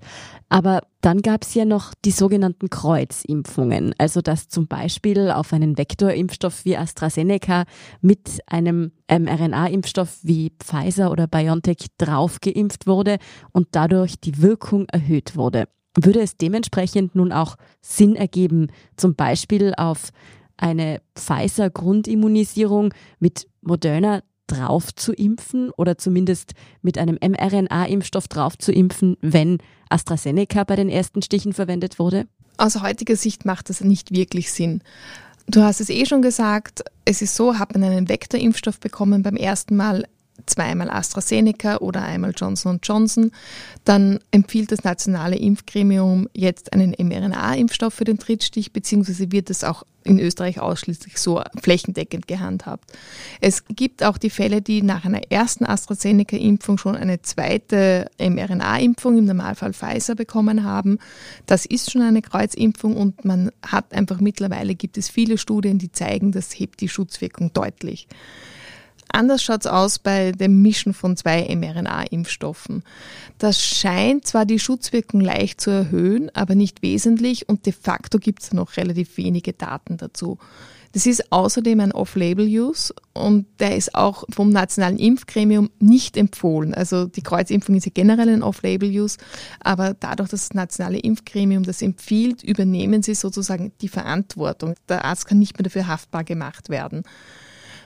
Aber 0.48 0.82
dann 1.00 1.20
gab 1.20 1.42
es 1.42 1.52
ja 1.54 1.64
noch 1.64 1.94
die 2.04 2.12
sogenannten 2.12 2.70
Kreuzimpfungen. 2.70 3.92
Also 3.98 4.20
dass 4.20 4.46
zum 4.46 4.68
Beispiel 4.68 5.32
auf 5.32 5.52
einen 5.52 5.76
Vektorimpfstoff 5.76 6.64
wie 6.64 6.76
AstraZeneca 6.76 7.64
mit 8.02 8.38
einem 8.46 8.92
mRNA-Impfstoff 9.10 10.20
wie 10.22 10.52
Pfizer 10.60 11.10
oder 11.10 11.26
BioNTech 11.26 11.88
draufgeimpft 11.98 12.86
wurde 12.86 13.18
und 13.50 13.66
dadurch 13.72 14.20
die 14.20 14.40
Wirkung 14.40 14.86
erhöht 14.90 15.34
wurde. 15.34 15.66
Würde 16.00 16.20
es 16.20 16.36
dementsprechend 16.36 17.14
nun 17.14 17.32
auch 17.32 17.56
Sinn 17.80 18.16
ergeben, 18.16 18.68
zum 18.96 19.14
Beispiel 19.14 19.74
auf 19.76 20.10
eine 20.56 21.00
Pfizer-Grundimmunisierung 21.16 22.94
mit 23.18 23.48
Moderna 23.60 24.22
drauf 24.46 24.94
zu 24.94 25.12
impfen 25.12 25.70
oder 25.70 25.98
zumindest 25.98 26.52
mit 26.82 26.98
einem 26.98 27.18
mRNA-Impfstoff 27.20 28.28
drauf 28.28 28.58
zu 28.58 28.72
impfen, 28.72 29.16
wenn 29.20 29.58
AstraZeneca 29.88 30.64
bei 30.64 30.76
den 30.76 30.88
ersten 30.88 31.22
Stichen 31.22 31.52
verwendet 31.52 31.98
wurde? 31.98 32.26
Aus 32.58 32.80
heutiger 32.82 33.16
Sicht 33.16 33.44
macht 33.44 33.70
das 33.70 33.80
nicht 33.82 34.12
wirklich 34.12 34.52
Sinn. 34.52 34.82
Du 35.46 35.62
hast 35.62 35.80
es 35.80 35.90
eh 35.90 36.06
schon 36.06 36.22
gesagt, 36.22 36.84
es 37.04 37.22
ist 37.22 37.34
so, 37.34 37.58
hat 37.58 37.74
man 37.74 37.82
einen 37.82 38.08
Vektorimpfstoff 38.08 38.78
bekommen 38.78 39.22
beim 39.22 39.36
ersten 39.36 39.76
Mal, 39.76 40.04
zweimal 40.46 40.90
AstraZeneca 40.90 41.78
oder 41.78 42.02
einmal 42.02 42.32
Johnson 42.36 42.80
Johnson. 42.82 43.32
Dann 43.84 44.18
empfiehlt 44.30 44.72
das 44.72 44.84
nationale 44.84 45.36
Impfgremium 45.36 46.28
jetzt 46.34 46.72
einen 46.72 46.94
mRNA-Impfstoff 46.98 47.94
für 47.94 48.04
den 48.04 48.18
Drittstich, 48.18 48.72
beziehungsweise 48.72 49.32
wird 49.32 49.50
es 49.50 49.64
auch 49.64 49.84
in 50.04 50.18
Österreich 50.18 50.60
ausschließlich 50.60 51.18
so 51.18 51.42
flächendeckend 51.60 52.26
gehandhabt. 52.26 52.92
Es 53.40 53.64
gibt 53.68 54.02
auch 54.02 54.18
die 54.18 54.30
Fälle, 54.30 54.62
die 54.62 54.82
nach 54.82 55.04
einer 55.04 55.30
ersten 55.30 55.64
AstraZeneca-Impfung 55.64 56.78
schon 56.78 56.96
eine 56.96 57.22
zweite 57.22 58.10
mRNA-Impfung, 58.18 59.18
im 59.18 59.26
Normalfall 59.26 59.72
Pfizer, 59.72 60.14
bekommen 60.14 60.64
haben. 60.64 60.98
Das 61.46 61.66
ist 61.66 61.90
schon 61.90 62.02
eine 62.02 62.22
Kreuzimpfung 62.22 62.96
und 62.96 63.24
man 63.24 63.50
hat 63.64 63.92
einfach 63.92 64.20
mittlerweile, 64.20 64.74
gibt 64.74 64.98
es 64.98 65.08
viele 65.08 65.38
Studien, 65.38 65.78
die 65.78 65.92
zeigen, 65.92 66.32
das 66.32 66.50
hebt 66.58 66.80
die 66.80 66.88
Schutzwirkung 66.88 67.52
deutlich. 67.52 68.08
Anders 69.08 69.42
schaut 69.42 69.60
es 69.62 69.66
aus 69.66 69.98
bei 69.98 70.32
dem 70.32 70.62
Mischen 70.62 70.94
von 70.94 71.16
zwei 71.16 71.54
mRNA-Impfstoffen. 71.54 72.82
Das 73.38 73.62
scheint 73.62 74.26
zwar 74.26 74.46
die 74.46 74.58
Schutzwirkung 74.58 75.20
leicht 75.20 75.60
zu 75.60 75.70
erhöhen, 75.70 76.30
aber 76.34 76.54
nicht 76.54 76.82
wesentlich 76.82 77.48
und 77.48 77.66
de 77.66 77.72
facto 77.72 78.18
gibt 78.18 78.42
es 78.42 78.52
noch 78.52 78.76
relativ 78.76 79.16
wenige 79.16 79.52
Daten 79.52 79.96
dazu. 79.98 80.38
Das 80.92 81.06
ist 81.06 81.32
außerdem 81.32 81.80
ein 81.80 81.92
Off-Label-Use 81.92 82.94
und 83.14 83.46
der 83.60 83.76
ist 83.76 83.94
auch 83.94 84.24
vom 84.28 84.50
Nationalen 84.50 84.98
Impfgremium 84.98 85.70
nicht 85.78 86.18
empfohlen. 86.18 86.74
Also 86.74 87.06
die 87.06 87.22
Kreuzimpfung 87.22 87.76
ist 87.76 87.86
ja 87.86 87.92
generell 87.94 88.28
ein 88.28 88.42
Off-Label-Use, 88.42 89.16
aber 89.60 89.94
dadurch, 89.94 90.28
dass 90.28 90.48
das 90.48 90.54
Nationale 90.54 90.98
Impfgremium 90.98 91.62
das 91.62 91.80
empfiehlt, 91.80 92.42
übernehmen 92.42 93.02
sie 93.02 93.14
sozusagen 93.14 93.72
die 93.80 93.88
Verantwortung. 93.88 94.74
Der 94.88 95.06
Arzt 95.06 95.26
kann 95.26 95.38
nicht 95.38 95.58
mehr 95.58 95.64
dafür 95.64 95.86
haftbar 95.86 96.24
gemacht 96.24 96.68
werden 96.68 97.04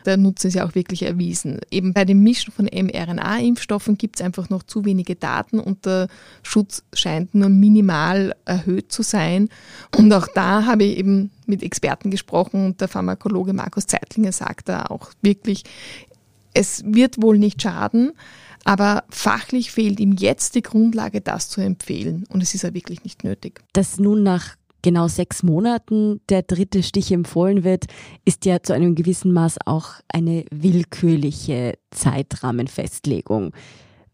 der 0.07 0.17
Nutzen 0.17 0.49
ist 0.49 0.55
ja 0.55 0.67
auch 0.67 0.75
wirklich 0.75 1.03
erwiesen. 1.03 1.61
Eben 1.71 1.93
bei 1.93 2.05
dem 2.05 2.23
Mischen 2.23 2.53
von 2.53 2.67
mRNA-Impfstoffen 2.67 3.99
gibt 3.99 4.17
es 4.17 4.25
einfach 4.25 4.49
noch 4.49 4.63
zu 4.63 4.85
wenige 4.85 5.17
Daten 5.17 5.59
und 5.59 5.85
der 5.85 6.09
Schutz 6.43 6.85
scheint 6.93 7.35
nur 7.35 7.49
minimal 7.49 8.35
erhöht 8.45 8.93
zu 8.93 9.03
sein. 9.03 9.49
Und 9.97 10.13
auch 10.13 10.29
da 10.35 10.65
habe 10.65 10.85
ich 10.85 10.99
eben 10.99 11.31
mit 11.47 11.63
Experten 11.63 12.11
gesprochen 12.11 12.65
und 12.65 12.81
der 12.81 12.89
Pharmakologe 12.89 13.53
Markus 13.53 13.87
Zeitlinger 13.87 14.33
sagt 14.33 14.69
da 14.69 14.87
auch 14.87 15.11
wirklich, 15.23 15.65
es 16.55 16.83
wird 16.87 17.21
wohl 17.21 17.39
nicht 17.39 17.61
schaden, 17.61 18.13
aber 18.65 19.05
fachlich 19.11 19.71
fehlt 19.71 20.01
ihm 20.01 20.13
jetzt 20.13 20.55
die 20.55 20.63
Grundlage, 20.63 21.21
das 21.21 21.49
zu 21.49 21.61
empfehlen. 21.61 22.25
Und 22.31 22.43
es 22.43 22.55
ist 22.55 22.63
ja 22.63 22.75
wirklich 22.75 23.05
nicht 23.05 23.25
nötig. 23.25 23.61
Dass 23.73 23.99
nun 23.99 24.23
nach 24.23 24.57
genau 24.83 25.09
sechs 25.09 25.43
Monaten 25.43 26.21
der 26.29 26.43
dritte 26.43 26.83
Stich 26.83 27.13
empfohlen 27.13 27.65
wird, 27.65 27.87
ist 28.25 28.45
ja 28.45 28.63
zu 28.63 28.73
einem 28.73 28.95
gewissen 28.95 29.33
Maß 29.33 29.57
auch 29.67 29.95
eine 30.09 30.45
willkürliche 30.51 31.75
Zeitrahmenfestlegung. 31.91 33.53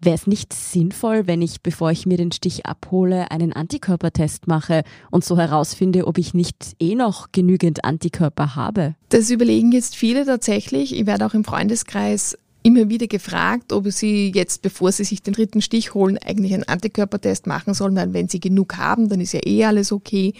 Wäre 0.04 0.16
es 0.16 0.26
nicht 0.26 0.52
sinnvoll, 0.52 1.28
wenn 1.28 1.42
ich, 1.42 1.62
bevor 1.62 1.92
ich 1.92 2.06
mir 2.06 2.16
den 2.16 2.32
Stich 2.32 2.66
abhole, 2.66 3.30
einen 3.30 3.52
Antikörpertest 3.52 4.48
mache 4.48 4.82
und 5.12 5.24
so 5.24 5.38
herausfinde, 5.38 6.08
ob 6.08 6.18
ich 6.18 6.34
nicht 6.34 6.74
eh 6.80 6.96
noch 6.96 7.30
genügend 7.30 7.84
Antikörper 7.84 8.56
habe? 8.56 8.96
Das 9.10 9.30
überlegen 9.30 9.70
jetzt 9.70 9.94
viele 9.94 10.26
tatsächlich. 10.26 10.98
Ich 10.98 11.06
werde 11.06 11.24
auch 11.24 11.34
im 11.34 11.44
Freundeskreis 11.44 12.36
immer 12.62 12.88
wieder 12.88 13.06
gefragt, 13.06 13.72
ob 13.72 13.90
sie 13.90 14.32
jetzt, 14.34 14.62
bevor 14.62 14.92
sie 14.92 15.04
sich 15.04 15.22
den 15.22 15.34
dritten 15.34 15.62
Stich 15.62 15.94
holen, 15.94 16.18
eigentlich 16.18 16.54
einen 16.54 16.68
Antikörpertest 16.68 17.46
machen 17.46 17.74
sollen, 17.74 17.96
weil 17.96 18.12
wenn 18.12 18.28
sie 18.28 18.40
genug 18.40 18.76
haben, 18.76 19.08
dann 19.08 19.20
ist 19.20 19.32
ja 19.32 19.40
eh 19.44 19.64
alles 19.64 19.92
okay. 19.92 20.34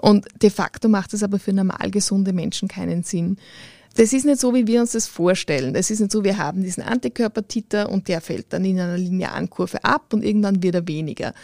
Und 0.00 0.26
de 0.42 0.50
facto 0.50 0.88
macht 0.88 1.14
es 1.14 1.22
aber 1.22 1.38
für 1.38 1.52
normal 1.52 1.90
gesunde 1.90 2.32
Menschen 2.32 2.68
keinen 2.68 3.02
Sinn. 3.02 3.36
Das 3.96 4.12
ist 4.12 4.24
nicht 4.24 4.40
so, 4.40 4.54
wie 4.54 4.66
wir 4.66 4.80
uns 4.80 4.92
das 4.92 5.08
vorstellen. 5.08 5.74
Das 5.74 5.90
ist 5.90 5.98
nicht 5.98 6.12
so, 6.12 6.22
wir 6.22 6.38
haben 6.38 6.62
diesen 6.62 6.84
Antikörpertiter 6.84 7.88
und 7.88 8.06
der 8.06 8.20
fällt 8.20 8.52
dann 8.52 8.64
in 8.64 8.78
einer 8.78 8.96
linearen 8.96 9.50
Kurve 9.50 9.82
ab 9.82 10.12
und 10.12 10.24
irgendwann 10.24 10.62
wird 10.62 10.76
er 10.76 10.86
weniger. 10.86 11.34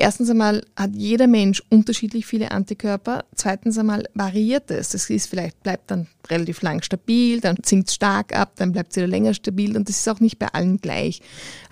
Erstens 0.00 0.30
einmal 0.30 0.64
hat 0.76 0.92
jeder 0.94 1.26
Mensch 1.26 1.60
unterschiedlich 1.70 2.24
viele 2.24 2.52
Antikörper. 2.52 3.24
Zweitens 3.34 3.76
einmal 3.78 4.04
variiert 4.14 4.70
es. 4.70 4.90
Das 4.90 5.10
ist 5.10 5.28
vielleicht 5.28 5.60
bleibt 5.64 5.90
dann 5.90 6.06
relativ 6.30 6.62
lang 6.62 6.82
stabil, 6.82 7.40
dann 7.40 7.56
sinkt 7.64 7.88
es 7.88 7.96
stark 7.96 8.32
ab, 8.32 8.52
dann 8.56 8.70
bleibt 8.70 8.92
es 8.92 8.96
wieder 8.96 9.08
länger 9.08 9.34
stabil 9.34 9.76
und 9.76 9.88
das 9.88 9.96
ist 9.96 10.08
auch 10.08 10.20
nicht 10.20 10.38
bei 10.38 10.46
allen 10.52 10.80
gleich. 10.80 11.20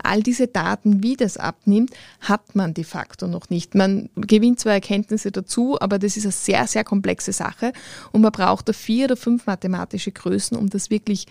All 0.02 0.24
diese 0.24 0.48
Daten, 0.48 1.04
wie 1.04 1.14
das 1.14 1.36
abnimmt, 1.36 1.92
hat 2.18 2.56
man 2.56 2.74
de 2.74 2.82
facto 2.82 3.28
noch 3.28 3.48
nicht. 3.48 3.76
Man 3.76 4.08
gewinnt 4.16 4.58
zwar 4.58 4.72
Erkenntnisse 4.72 5.30
dazu, 5.30 5.80
aber 5.80 6.00
das 6.00 6.16
ist 6.16 6.24
eine 6.24 6.32
sehr, 6.32 6.66
sehr 6.66 6.82
komplexe 6.82 7.32
Sache 7.32 7.72
und 8.10 8.22
man 8.22 8.32
braucht 8.32 8.68
da 8.68 8.72
vier 8.72 9.04
oder 9.04 9.16
fünf 9.16 9.46
mathematische 9.46 10.10
Größen, 10.10 10.56
um 10.56 10.68
das 10.68 10.90
wirklich 10.90 11.26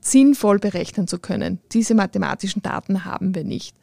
sinnvoll 0.00 0.58
berechnen 0.58 1.06
zu 1.06 1.18
können. 1.18 1.58
Diese 1.72 1.94
mathematischen 1.94 2.62
Daten 2.62 3.04
haben 3.04 3.34
wir 3.34 3.44
nicht. 3.44 3.76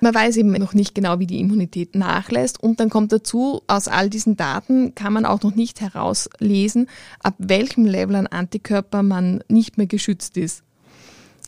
Man 0.00 0.14
weiß 0.14 0.36
eben 0.36 0.52
noch 0.52 0.74
nicht 0.74 0.94
genau, 0.94 1.18
wie 1.18 1.26
die 1.26 1.40
Immunität 1.40 1.94
nachlässt. 1.94 2.62
Und 2.62 2.80
dann 2.80 2.90
kommt 2.90 3.12
dazu, 3.12 3.62
aus 3.66 3.88
all 3.88 4.10
diesen 4.10 4.36
Daten 4.36 4.94
kann 4.94 5.12
man 5.12 5.24
auch 5.24 5.42
noch 5.42 5.54
nicht 5.54 5.80
herauslesen, 5.80 6.88
ab 7.22 7.34
welchem 7.38 7.86
Level 7.86 8.16
an 8.16 8.26
Antikörper 8.26 9.02
man 9.02 9.42
nicht 9.48 9.78
mehr 9.78 9.86
geschützt 9.86 10.36
ist. 10.36 10.62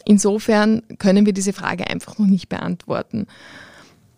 Insofern 0.05 0.83
können 0.99 1.27
wir 1.27 1.35
diese 1.35 1.53
Frage 1.53 1.89
einfach 1.89 2.19
noch 2.19 2.27
nicht 2.27 2.49
beantworten. 2.49 3.27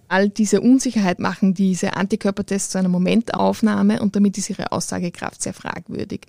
All 0.06 0.28
diese 0.28 0.60
Unsicherheit 0.60 1.18
machen 1.18 1.54
diese 1.54 1.94
Antikörpertests 1.94 2.70
zu 2.70 2.78
einer 2.78 2.88
Momentaufnahme 2.88 4.00
und 4.00 4.16
damit 4.16 4.38
ist 4.38 4.50
ihre 4.50 4.72
Aussagekraft 4.72 5.42
sehr 5.42 5.54
fragwürdig. 5.54 6.26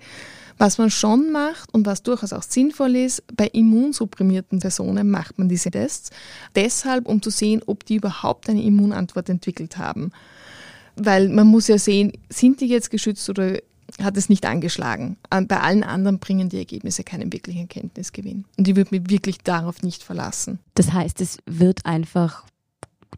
Was 0.58 0.78
man 0.78 0.90
schon 0.90 1.32
macht 1.32 1.72
und 1.72 1.86
was 1.86 2.02
durchaus 2.02 2.32
auch 2.32 2.42
sinnvoll 2.42 2.96
ist, 2.96 3.24
bei 3.36 3.46
immunsupprimierten 3.46 4.60
Personen 4.60 5.10
macht 5.10 5.38
man 5.38 5.48
diese 5.48 5.70
Tests, 5.70 6.10
deshalb 6.54 7.08
um 7.08 7.22
zu 7.22 7.30
sehen, 7.30 7.62
ob 7.66 7.84
die 7.84 7.96
überhaupt 7.96 8.48
eine 8.48 8.62
Immunantwort 8.62 9.28
entwickelt 9.28 9.78
haben. 9.78 10.12
Weil 10.96 11.28
man 11.28 11.46
muss 11.46 11.68
ja 11.68 11.78
sehen, 11.78 12.12
sind 12.28 12.60
die 12.60 12.66
jetzt 12.66 12.90
geschützt 12.90 13.28
oder 13.30 13.58
hat 14.00 14.16
es 14.16 14.28
nicht 14.28 14.46
angeschlagen. 14.46 15.16
Bei 15.30 15.60
allen 15.60 15.84
anderen 15.84 16.18
bringen 16.18 16.48
die 16.48 16.58
Ergebnisse 16.58 17.04
keinen 17.04 17.32
wirklichen 17.32 17.68
Kenntnisgewinn. 17.68 18.44
Und 18.56 18.68
ich 18.68 18.76
würde 18.76 18.94
mich 18.94 19.10
wirklich 19.10 19.38
darauf 19.38 19.82
nicht 19.82 20.02
verlassen. 20.02 20.58
Das 20.74 20.92
heißt, 20.92 21.20
es 21.20 21.38
wird 21.46 21.84
einfach 21.84 22.44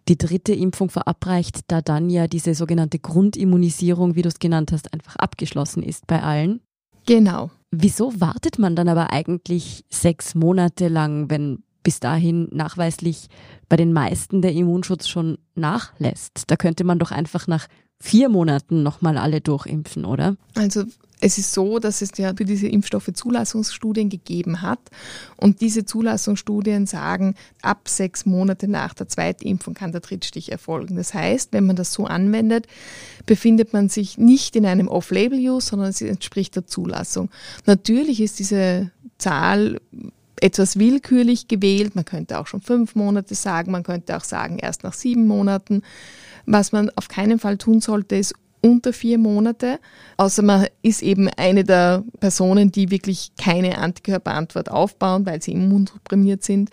die 0.08 0.18
dritte 0.18 0.52
Impfung 0.52 0.90
verabreicht, 0.90 1.60
da 1.68 1.80
dann 1.80 2.10
ja 2.10 2.26
diese 2.26 2.54
sogenannte 2.54 2.98
Grundimmunisierung, 2.98 4.16
wie 4.16 4.22
du 4.22 4.28
es 4.28 4.38
genannt 4.38 4.72
hast, 4.72 4.92
einfach 4.92 5.16
abgeschlossen 5.16 5.82
ist 5.82 6.06
bei 6.06 6.22
allen. 6.22 6.60
Genau. 7.06 7.50
Wieso 7.70 8.20
wartet 8.20 8.58
man 8.58 8.76
dann 8.76 8.88
aber 8.88 9.10
eigentlich 9.10 9.84
sechs 9.90 10.34
Monate 10.34 10.88
lang, 10.88 11.28
wenn 11.30 11.62
bis 11.82 12.00
dahin 12.00 12.48
nachweislich 12.52 13.28
bei 13.68 13.76
den 13.76 13.92
meisten 13.92 14.42
der 14.42 14.52
Immunschutz 14.52 15.08
schon 15.08 15.38
nachlässt? 15.54 16.44
Da 16.46 16.56
könnte 16.56 16.84
man 16.84 16.98
doch 16.98 17.10
einfach 17.10 17.46
nach 17.46 17.66
vier 18.00 18.28
Monaten 18.28 18.82
nochmal 18.82 19.18
alle 19.18 19.40
durchimpfen, 19.40 20.04
oder? 20.04 20.36
Also 20.54 20.84
es 21.20 21.38
ist 21.38 21.52
so, 21.52 21.78
dass 21.78 22.02
es 22.02 22.10
ja 22.16 22.34
für 22.36 22.44
diese 22.44 22.66
Impfstoffe 22.66 23.10
Zulassungsstudien 23.12 24.08
gegeben 24.08 24.62
hat. 24.62 24.80
Und 25.36 25.60
diese 25.60 25.84
Zulassungsstudien 25.84 26.86
sagen, 26.86 27.34
ab 27.62 27.88
sechs 27.88 28.26
Monate 28.26 28.68
nach 28.68 28.94
der 28.94 29.08
zweiten 29.08 29.46
Impfung 29.46 29.74
kann 29.74 29.92
der 29.92 30.00
Drittstich 30.00 30.52
erfolgen. 30.52 30.96
Das 30.96 31.14
heißt, 31.14 31.52
wenn 31.52 31.66
man 31.66 31.76
das 31.76 31.92
so 31.92 32.04
anwendet, 32.06 32.66
befindet 33.26 33.72
man 33.72 33.88
sich 33.88 34.18
nicht 34.18 34.56
in 34.56 34.66
einem 34.66 34.88
Off-Label-Use, 34.88 35.68
sondern 35.68 35.88
es 35.88 36.02
entspricht 36.02 36.56
der 36.56 36.66
Zulassung. 36.66 37.30
Natürlich 37.64 38.20
ist 38.20 38.38
diese 38.38 38.90
Zahl 39.18 39.80
etwas 40.40 40.78
willkürlich 40.78 41.48
gewählt. 41.48 41.94
Man 41.94 42.04
könnte 42.04 42.38
auch 42.38 42.46
schon 42.46 42.60
fünf 42.60 42.94
Monate 42.94 43.34
sagen, 43.34 43.72
man 43.72 43.82
könnte 43.82 44.16
auch 44.16 44.24
sagen 44.24 44.58
erst 44.58 44.82
nach 44.82 44.92
sieben 44.92 45.26
Monaten. 45.26 45.82
Was 46.44 46.72
man 46.72 46.90
auf 46.96 47.08
keinen 47.08 47.38
Fall 47.38 47.56
tun 47.56 47.80
sollte, 47.80 48.16
ist 48.16 48.34
unter 48.64 48.94
vier 48.94 49.18
Monate, 49.18 49.78
außer 50.16 50.42
man 50.42 50.66
ist 50.80 51.02
eben 51.02 51.28
eine 51.28 51.64
der 51.64 52.02
Personen, 52.18 52.72
die 52.72 52.90
wirklich 52.90 53.32
keine 53.36 53.76
Antikörperantwort 53.76 54.70
aufbauen, 54.70 55.26
weil 55.26 55.42
sie 55.42 55.52
immunsupprimiert 55.52 56.42
sind. 56.42 56.70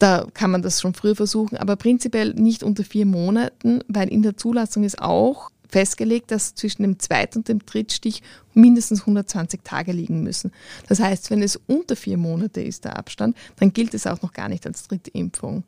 Da 0.00 0.26
kann 0.34 0.50
man 0.50 0.62
das 0.62 0.80
schon 0.80 0.92
früher 0.92 1.14
versuchen, 1.14 1.56
aber 1.56 1.76
prinzipiell 1.76 2.34
nicht 2.34 2.64
unter 2.64 2.82
vier 2.82 3.06
Monaten, 3.06 3.80
weil 3.86 4.08
in 4.08 4.22
der 4.22 4.36
Zulassung 4.36 4.82
ist 4.82 5.00
auch 5.00 5.50
festgelegt, 5.70 6.30
dass 6.30 6.54
zwischen 6.54 6.82
dem 6.82 6.98
zweiten 6.98 7.38
und 7.38 7.48
dem 7.48 7.64
Drittstich 7.64 8.22
mindestens 8.54 9.00
120 9.00 9.60
Tage 9.62 9.92
liegen 9.92 10.22
müssen. 10.22 10.52
Das 10.88 11.00
heißt, 11.00 11.30
wenn 11.30 11.42
es 11.42 11.60
unter 11.66 11.96
vier 11.96 12.16
Monate 12.16 12.60
ist, 12.60 12.84
der 12.84 12.98
Abstand, 12.98 13.36
dann 13.56 13.72
gilt 13.72 13.94
es 13.94 14.06
auch 14.06 14.22
noch 14.22 14.32
gar 14.32 14.48
nicht 14.48 14.66
als 14.66 14.86
dritte 14.88 15.10
Impfung. 15.10 15.64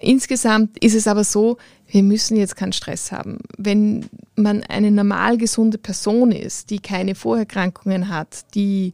Insgesamt 0.00 0.78
ist 0.82 0.94
es 0.94 1.06
aber 1.06 1.24
so, 1.24 1.58
wir 1.88 2.02
müssen 2.02 2.36
jetzt 2.36 2.56
keinen 2.56 2.72
Stress 2.72 3.12
haben. 3.12 3.38
Wenn 3.58 4.08
man 4.36 4.62
eine 4.62 4.90
normal 4.90 5.36
gesunde 5.36 5.78
Person 5.78 6.32
ist, 6.32 6.70
die 6.70 6.78
keine 6.78 7.14
Vorerkrankungen 7.14 8.08
hat, 8.08 8.44
die 8.54 8.92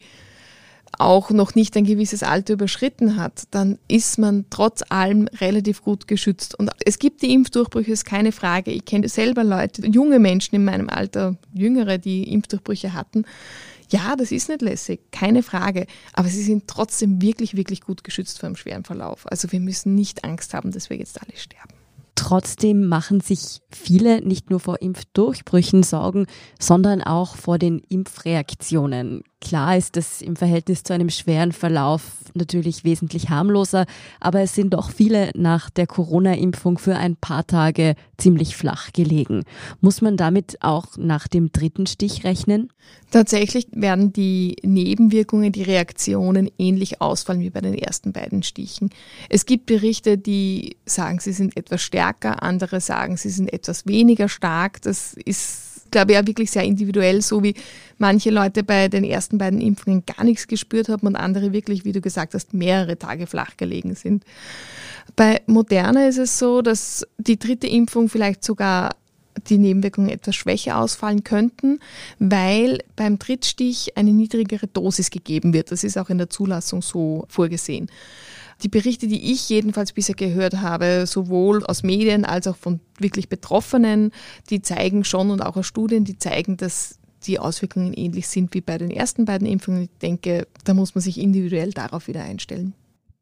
auch 0.98 1.30
noch 1.30 1.54
nicht 1.54 1.76
ein 1.76 1.84
gewisses 1.84 2.22
Alter 2.22 2.54
überschritten 2.54 3.16
hat, 3.16 3.44
dann 3.50 3.78
ist 3.88 4.18
man 4.18 4.46
trotz 4.50 4.82
allem 4.88 5.28
relativ 5.40 5.82
gut 5.82 6.08
geschützt. 6.08 6.58
Und 6.58 6.70
es 6.84 6.98
gibt 6.98 7.22
die 7.22 7.32
Impfdurchbrüche, 7.32 7.92
ist 7.92 8.04
keine 8.04 8.32
Frage. 8.32 8.70
Ich 8.70 8.84
kenne 8.84 9.08
selber 9.08 9.44
Leute, 9.44 9.86
junge 9.86 10.18
Menschen 10.18 10.54
in 10.54 10.64
meinem 10.64 10.88
Alter, 10.88 11.36
jüngere, 11.52 11.98
die 11.98 12.32
Impfdurchbrüche 12.32 12.94
hatten. 12.94 13.24
Ja, 13.90 14.16
das 14.16 14.32
ist 14.32 14.48
nicht 14.48 14.62
lässig, 14.62 15.00
keine 15.12 15.42
Frage. 15.42 15.86
Aber 16.12 16.28
sie 16.28 16.42
sind 16.42 16.66
trotzdem 16.66 17.22
wirklich, 17.22 17.56
wirklich 17.56 17.80
gut 17.80 18.02
geschützt 18.02 18.40
vor 18.40 18.48
einem 18.48 18.56
schweren 18.56 18.84
Verlauf. 18.84 19.30
Also 19.30 19.52
wir 19.52 19.60
müssen 19.60 19.94
nicht 19.94 20.24
Angst 20.24 20.54
haben, 20.54 20.72
dass 20.72 20.90
wir 20.90 20.96
jetzt 20.96 21.20
alle 21.22 21.36
sterben. 21.36 21.75
Trotzdem 22.16 22.88
machen 22.88 23.20
sich 23.20 23.60
viele 23.70 24.20
nicht 24.26 24.50
nur 24.50 24.58
vor 24.58 24.80
Impfdurchbrüchen 24.80 25.82
Sorgen, 25.82 26.26
sondern 26.58 27.02
auch 27.02 27.36
vor 27.36 27.58
den 27.58 27.78
Impfreaktionen. 27.78 29.22
Klar 29.40 29.76
ist 29.76 29.96
es 29.98 30.22
im 30.22 30.34
Verhältnis 30.34 30.82
zu 30.82 30.94
einem 30.94 31.10
schweren 31.10 31.52
Verlauf 31.52 32.24
natürlich 32.34 32.84
wesentlich 32.84 33.28
harmloser, 33.28 33.84
aber 34.18 34.40
es 34.40 34.54
sind 34.54 34.72
doch 34.72 34.90
viele 34.90 35.30
nach 35.36 35.68
der 35.70 35.86
Corona-Impfung 35.86 36.78
für 36.78 36.96
ein 36.96 37.16
paar 37.16 37.46
Tage 37.46 37.94
ziemlich 38.16 38.56
flach 38.56 38.92
gelegen. 38.92 39.44
Muss 39.80 40.00
man 40.00 40.16
damit 40.16 40.62
auch 40.62 40.96
nach 40.96 41.28
dem 41.28 41.52
dritten 41.52 41.86
Stich 41.86 42.24
rechnen? 42.24 42.72
Tatsächlich 43.10 43.68
werden 43.72 44.12
die 44.12 44.56
Nebenwirkungen, 44.62 45.52
die 45.52 45.62
Reaktionen 45.62 46.50
ähnlich 46.58 47.00
ausfallen 47.00 47.40
wie 47.40 47.50
bei 47.50 47.60
den 47.60 47.74
ersten 47.74 48.12
beiden 48.12 48.42
Stichen. 48.42 48.90
Es 49.28 49.44
gibt 49.46 49.66
Berichte, 49.66 50.18
die 50.18 50.76
sagen, 50.86 51.20
sie 51.20 51.32
sind 51.32 51.56
etwas 51.56 51.82
stärker, 51.82 52.05
andere 52.42 52.80
sagen, 52.80 53.16
sie 53.16 53.30
sind 53.30 53.52
etwas 53.52 53.86
weniger 53.86 54.28
stark. 54.28 54.82
Das 54.82 55.14
ist 55.24 55.66
glaube 55.90 56.12
ich, 56.12 56.18
ja 56.18 56.26
wirklich 56.26 56.50
sehr 56.50 56.64
individuell, 56.64 57.22
so 57.22 57.42
wie 57.42 57.54
manche 57.98 58.30
Leute 58.30 58.62
bei 58.62 58.88
den 58.88 59.04
ersten 59.04 59.38
beiden 59.38 59.60
Impfungen 59.60 60.04
gar 60.04 60.24
nichts 60.24 60.46
gespürt 60.46 60.88
haben 60.88 61.06
und 61.06 61.16
andere 61.16 61.52
wirklich, 61.52 61.84
wie 61.84 61.92
du 61.92 62.00
gesagt 62.00 62.34
hast, 62.34 62.54
mehrere 62.54 62.98
Tage 62.98 63.26
flach 63.26 63.56
gelegen 63.56 63.94
sind. 63.94 64.24
Bei 65.14 65.40
Moderna 65.46 66.08
ist 66.08 66.18
es 66.18 66.38
so, 66.38 66.62
dass 66.62 67.06
die 67.18 67.38
dritte 67.38 67.66
Impfung 67.66 68.08
vielleicht 68.08 68.44
sogar 68.44 68.96
die 69.48 69.58
Nebenwirkungen 69.58 70.08
etwas 70.08 70.34
schwächer 70.34 70.78
ausfallen 70.78 71.22
könnten, 71.22 71.80
weil 72.18 72.78
beim 72.96 73.18
Drittstich 73.18 73.96
eine 73.96 74.12
niedrigere 74.12 74.66
Dosis 74.66 75.10
gegeben 75.10 75.52
wird. 75.52 75.70
Das 75.70 75.84
ist 75.84 75.98
auch 75.98 76.08
in 76.08 76.18
der 76.18 76.30
Zulassung 76.30 76.82
so 76.82 77.26
vorgesehen. 77.28 77.90
Die 78.62 78.68
Berichte, 78.68 79.06
die 79.06 79.32
ich 79.32 79.48
jedenfalls 79.48 79.92
bisher 79.92 80.14
gehört 80.14 80.60
habe, 80.60 81.06
sowohl 81.06 81.64
aus 81.66 81.82
Medien 81.82 82.24
als 82.24 82.46
auch 82.46 82.56
von 82.56 82.80
wirklich 82.98 83.28
Betroffenen, 83.28 84.12
die 84.48 84.62
zeigen 84.62 85.04
schon 85.04 85.30
und 85.30 85.42
auch 85.42 85.56
aus 85.56 85.66
Studien, 85.66 86.04
die 86.04 86.18
zeigen, 86.18 86.56
dass 86.56 86.98
die 87.24 87.38
Auswirkungen 87.38 87.92
ähnlich 87.92 88.28
sind 88.28 88.54
wie 88.54 88.60
bei 88.60 88.78
den 88.78 88.90
ersten 88.90 89.24
beiden 89.24 89.46
Impfungen. 89.46 89.82
Ich 89.84 89.98
denke, 90.00 90.46
da 90.64 90.74
muss 90.74 90.94
man 90.94 91.02
sich 91.02 91.18
individuell 91.18 91.72
darauf 91.72 92.08
wieder 92.08 92.22
einstellen. 92.22 92.74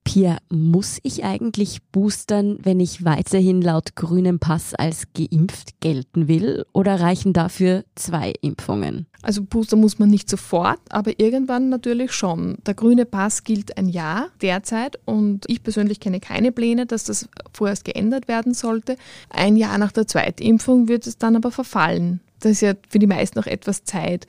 Pia, 0.04 0.36
muss 0.50 0.98
ich 1.02 1.24
eigentlich 1.24 1.82
boostern, 1.90 2.58
wenn 2.62 2.78
ich 2.78 3.04
weiterhin 3.04 3.62
laut 3.62 3.96
grünem 3.96 4.38
Pass 4.38 4.74
als 4.74 5.04
geimpft 5.14 5.80
gelten 5.80 6.28
will? 6.28 6.66
Oder 6.72 7.00
reichen 7.00 7.32
dafür 7.32 7.84
zwei 7.94 8.34
Impfungen? 8.42 9.06
Also 9.22 9.42
Booster 9.42 9.76
muss 9.76 9.98
man 9.98 10.10
nicht 10.10 10.28
sofort, 10.28 10.78
aber 10.90 11.18
irgendwann 11.18 11.70
natürlich 11.70 12.12
schon. 12.12 12.58
Der 12.66 12.74
grüne 12.74 13.06
Pass 13.06 13.42
gilt 13.42 13.78
ein 13.78 13.88
Jahr 13.88 14.28
derzeit 14.42 14.98
und 15.06 15.46
ich 15.48 15.62
persönlich 15.62 15.98
kenne 15.98 16.20
keine 16.20 16.52
Pläne, 16.52 16.84
dass 16.84 17.04
das 17.04 17.28
vorerst 17.52 17.86
geändert 17.86 18.28
werden 18.28 18.52
sollte. 18.52 18.96
Ein 19.30 19.56
Jahr 19.56 19.78
nach 19.78 19.92
der 19.92 20.06
Zweitimpfung 20.06 20.88
wird 20.88 21.06
es 21.06 21.16
dann 21.16 21.36
aber 21.36 21.50
verfallen. 21.50 22.20
Das 22.40 22.52
ist 22.52 22.60
ja 22.60 22.74
für 22.88 22.98
die 22.98 23.06
meisten 23.06 23.38
noch 23.38 23.46
etwas 23.46 23.84
Zeit. 23.84 24.26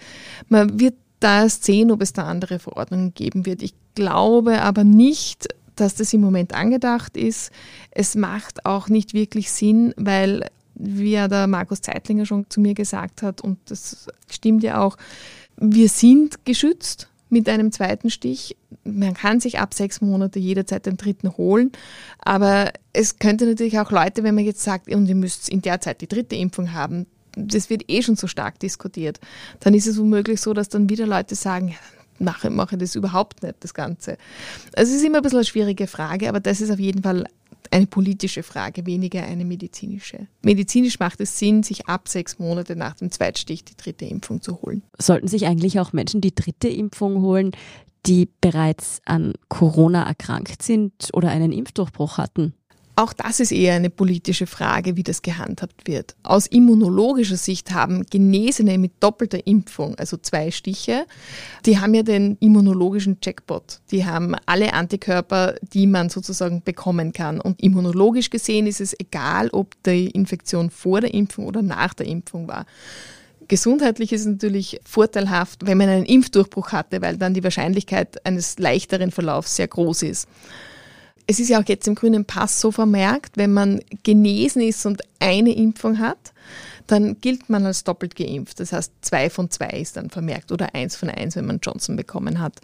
Man 0.47 0.79
wird 0.79 0.95
da 1.19 1.43
erst 1.43 1.65
sehen, 1.65 1.91
ob 1.91 2.01
es 2.01 2.13
da 2.13 2.23
andere 2.23 2.59
Verordnungen 2.59 3.13
geben 3.13 3.45
wird. 3.45 3.61
Ich 3.61 3.73
glaube 3.95 4.61
aber 4.61 4.85
nicht, 4.85 5.49
dass 5.75 5.95
das 5.95 6.13
im 6.13 6.21
Moment 6.21 6.53
angedacht 6.53 7.17
ist. 7.17 7.51
Es 7.91 8.15
macht 8.15 8.65
auch 8.65 8.89
nicht 8.89 9.13
wirklich 9.13 9.51
Sinn, 9.51 9.93
weil, 9.97 10.49
wie 10.75 11.11
ja 11.11 11.27
der 11.27 11.47
Markus 11.47 11.81
Zeitlinger 11.81 12.25
schon 12.25 12.49
zu 12.49 12.61
mir 12.61 12.73
gesagt 12.73 13.21
hat, 13.21 13.41
und 13.41 13.57
das 13.65 14.07
stimmt 14.29 14.63
ja 14.63 14.81
auch, 14.81 14.97
wir 15.57 15.89
sind 15.89 16.45
geschützt 16.45 17.09
mit 17.29 17.49
einem 17.49 17.71
zweiten 17.71 18.09
Stich. 18.09 18.55
Man 18.83 19.13
kann 19.13 19.39
sich 19.39 19.59
ab 19.59 19.73
sechs 19.73 20.01
Monate 20.01 20.39
jederzeit 20.39 20.85
den 20.85 20.97
dritten 20.97 21.35
holen. 21.37 21.71
Aber 22.19 22.71
es 22.93 23.19
könnte 23.19 23.45
natürlich 23.45 23.79
auch 23.79 23.91
Leute, 23.91 24.23
wenn 24.23 24.35
man 24.35 24.45
jetzt 24.45 24.63
sagt, 24.63 24.93
und 24.93 25.07
ihr 25.07 25.15
müsst 25.15 25.49
in 25.49 25.61
der 25.61 25.81
Zeit 25.81 26.01
die 26.01 26.07
dritte 26.07 26.35
Impfung 26.35 26.73
haben, 26.73 27.07
das 27.35 27.69
wird 27.69 27.89
eh 27.89 28.01
schon 28.01 28.15
so 28.15 28.27
stark 28.27 28.59
diskutiert. 28.59 29.19
Dann 29.59 29.73
ist 29.73 29.87
es 29.87 29.97
womöglich 29.97 30.39
so, 30.39 30.53
dass 30.53 30.69
dann 30.69 30.89
wieder 30.89 31.05
Leute 31.05 31.35
sagen, 31.35 31.75
mache, 32.19 32.49
mache 32.49 32.77
das 32.77 32.95
überhaupt 32.95 33.43
nicht, 33.43 33.55
das 33.59 33.73
Ganze. 33.73 34.17
Also 34.75 34.91
es 34.91 34.99
ist 34.99 35.05
immer 35.05 35.17
ein 35.17 35.23
bisschen 35.23 35.39
eine 35.39 35.45
schwierige 35.45 35.87
Frage, 35.87 36.29
aber 36.29 36.39
das 36.39 36.61
ist 36.61 36.71
auf 36.71 36.79
jeden 36.79 37.03
Fall 37.03 37.25
eine 37.71 37.87
politische 37.87 38.43
Frage, 38.43 38.85
weniger 38.85 39.23
eine 39.23 39.45
medizinische. 39.45 40.27
Medizinisch 40.43 40.99
macht 40.99 41.19
es 41.19 41.37
Sinn, 41.39 41.63
sich 41.63 41.87
ab 41.87 42.07
sechs 42.07 42.39
Monate 42.39 42.75
nach 42.75 42.95
dem 42.95 43.11
Zweitstich 43.11 43.65
die 43.65 43.75
dritte 43.75 44.05
Impfung 44.05 44.41
zu 44.41 44.61
holen. 44.61 44.83
Sollten 44.97 45.27
sich 45.27 45.45
eigentlich 45.45 45.79
auch 45.79 45.93
Menschen 45.93 46.21
die 46.21 46.33
dritte 46.33 46.67
Impfung 46.67 47.21
holen, 47.21 47.51
die 48.05 48.29
bereits 48.39 49.01
an 49.05 49.33
Corona 49.49 50.03
erkrankt 50.03 50.61
sind 50.61 51.09
oder 51.13 51.29
einen 51.29 51.51
Impfdurchbruch 51.51 52.17
hatten? 52.17 52.53
Auch 52.97 53.11
das 53.11 53.41
ist 53.41 53.51
eher 53.51 53.73
eine 53.73 53.89
politische 53.89 54.47
Frage, 54.47 54.95
wie 54.95 55.03
das 55.03 55.21
gehandhabt 55.21 55.85
wird. 55.85 56.15
Aus 56.23 56.47
immunologischer 56.47 57.35
Sicht 57.35 57.71
haben 57.71 58.05
Genesene 58.09 58.77
mit 58.77 58.93
doppelter 59.01 59.45
Impfung, 59.45 59.95
also 59.95 60.15
zwei 60.15 60.49
Stiche, 60.49 61.05
die 61.65 61.77
haben 61.77 61.93
ja 61.93 62.03
den 62.03 62.37
immunologischen 62.39 63.19
Checkpot. 63.19 63.81
Die 63.91 64.05
haben 64.05 64.33
alle 64.45 64.73
Antikörper, 64.73 65.55
die 65.73 65.87
man 65.87 66.07
sozusagen 66.09 66.61
bekommen 66.63 67.11
kann. 67.11 67.41
Und 67.41 67.61
immunologisch 67.61 68.29
gesehen 68.29 68.65
ist 68.65 68.79
es 68.79 68.97
egal, 68.97 69.49
ob 69.49 69.75
die 69.83 70.07
Infektion 70.07 70.69
vor 70.69 71.01
der 71.01 71.13
Impfung 71.13 71.47
oder 71.47 71.61
nach 71.61 71.93
der 71.93 72.05
Impfung 72.05 72.47
war. 72.47 72.65
Gesundheitlich 73.49 74.13
ist 74.13 74.21
es 74.21 74.27
natürlich 74.27 74.79
vorteilhaft, 74.85 75.67
wenn 75.67 75.77
man 75.77 75.89
einen 75.89 76.05
Impfdurchbruch 76.05 76.71
hatte, 76.71 77.01
weil 77.01 77.17
dann 77.17 77.33
die 77.33 77.43
Wahrscheinlichkeit 77.43 78.25
eines 78.25 78.57
leichteren 78.57 79.11
Verlaufs 79.11 79.57
sehr 79.57 79.67
groß 79.67 80.03
ist 80.03 80.29
es 81.27 81.39
ist 81.39 81.49
ja 81.49 81.59
auch 81.59 81.67
jetzt 81.67 81.87
im 81.87 81.95
grünen 81.95 82.25
Pass 82.25 82.61
so 82.61 82.71
vermerkt, 82.71 83.37
wenn 83.37 83.53
man 83.53 83.81
genesen 84.03 84.61
ist 84.61 84.85
und 84.85 85.01
eine 85.19 85.55
Impfung 85.55 85.99
hat, 85.99 86.33
dann 86.87 87.19
gilt 87.19 87.49
man 87.49 87.65
als 87.65 87.83
doppelt 87.83 88.15
geimpft. 88.15 88.59
Das 88.59 88.71
heißt, 88.71 88.91
zwei 89.01 89.29
von 89.29 89.49
zwei 89.49 89.69
ist 89.69 89.97
dann 89.97 90.09
vermerkt 90.09 90.51
oder 90.51 90.75
eins 90.75 90.95
von 90.95 91.09
eins, 91.09 91.35
wenn 91.35 91.47
man 91.47 91.59
Johnson 91.61 91.95
bekommen 91.95 92.39
hat. 92.39 92.61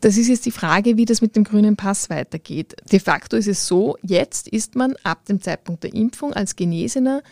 Das 0.00 0.16
ist 0.16 0.28
jetzt 0.28 0.46
die 0.46 0.50
Frage, 0.50 0.96
wie 0.96 1.04
das 1.04 1.20
mit 1.20 1.36
dem 1.36 1.44
grünen 1.44 1.76
Pass 1.76 2.10
weitergeht. 2.10 2.74
De 2.90 2.98
facto 2.98 3.36
ist 3.36 3.46
es 3.46 3.66
so, 3.66 3.96
jetzt 4.02 4.48
ist 4.48 4.74
man 4.74 4.94
ab 5.04 5.26
dem 5.26 5.40
Zeitpunkt 5.40 5.84
der 5.84 5.94
Impfung 5.94 6.32
als 6.32 6.56
Genesener 6.56 7.22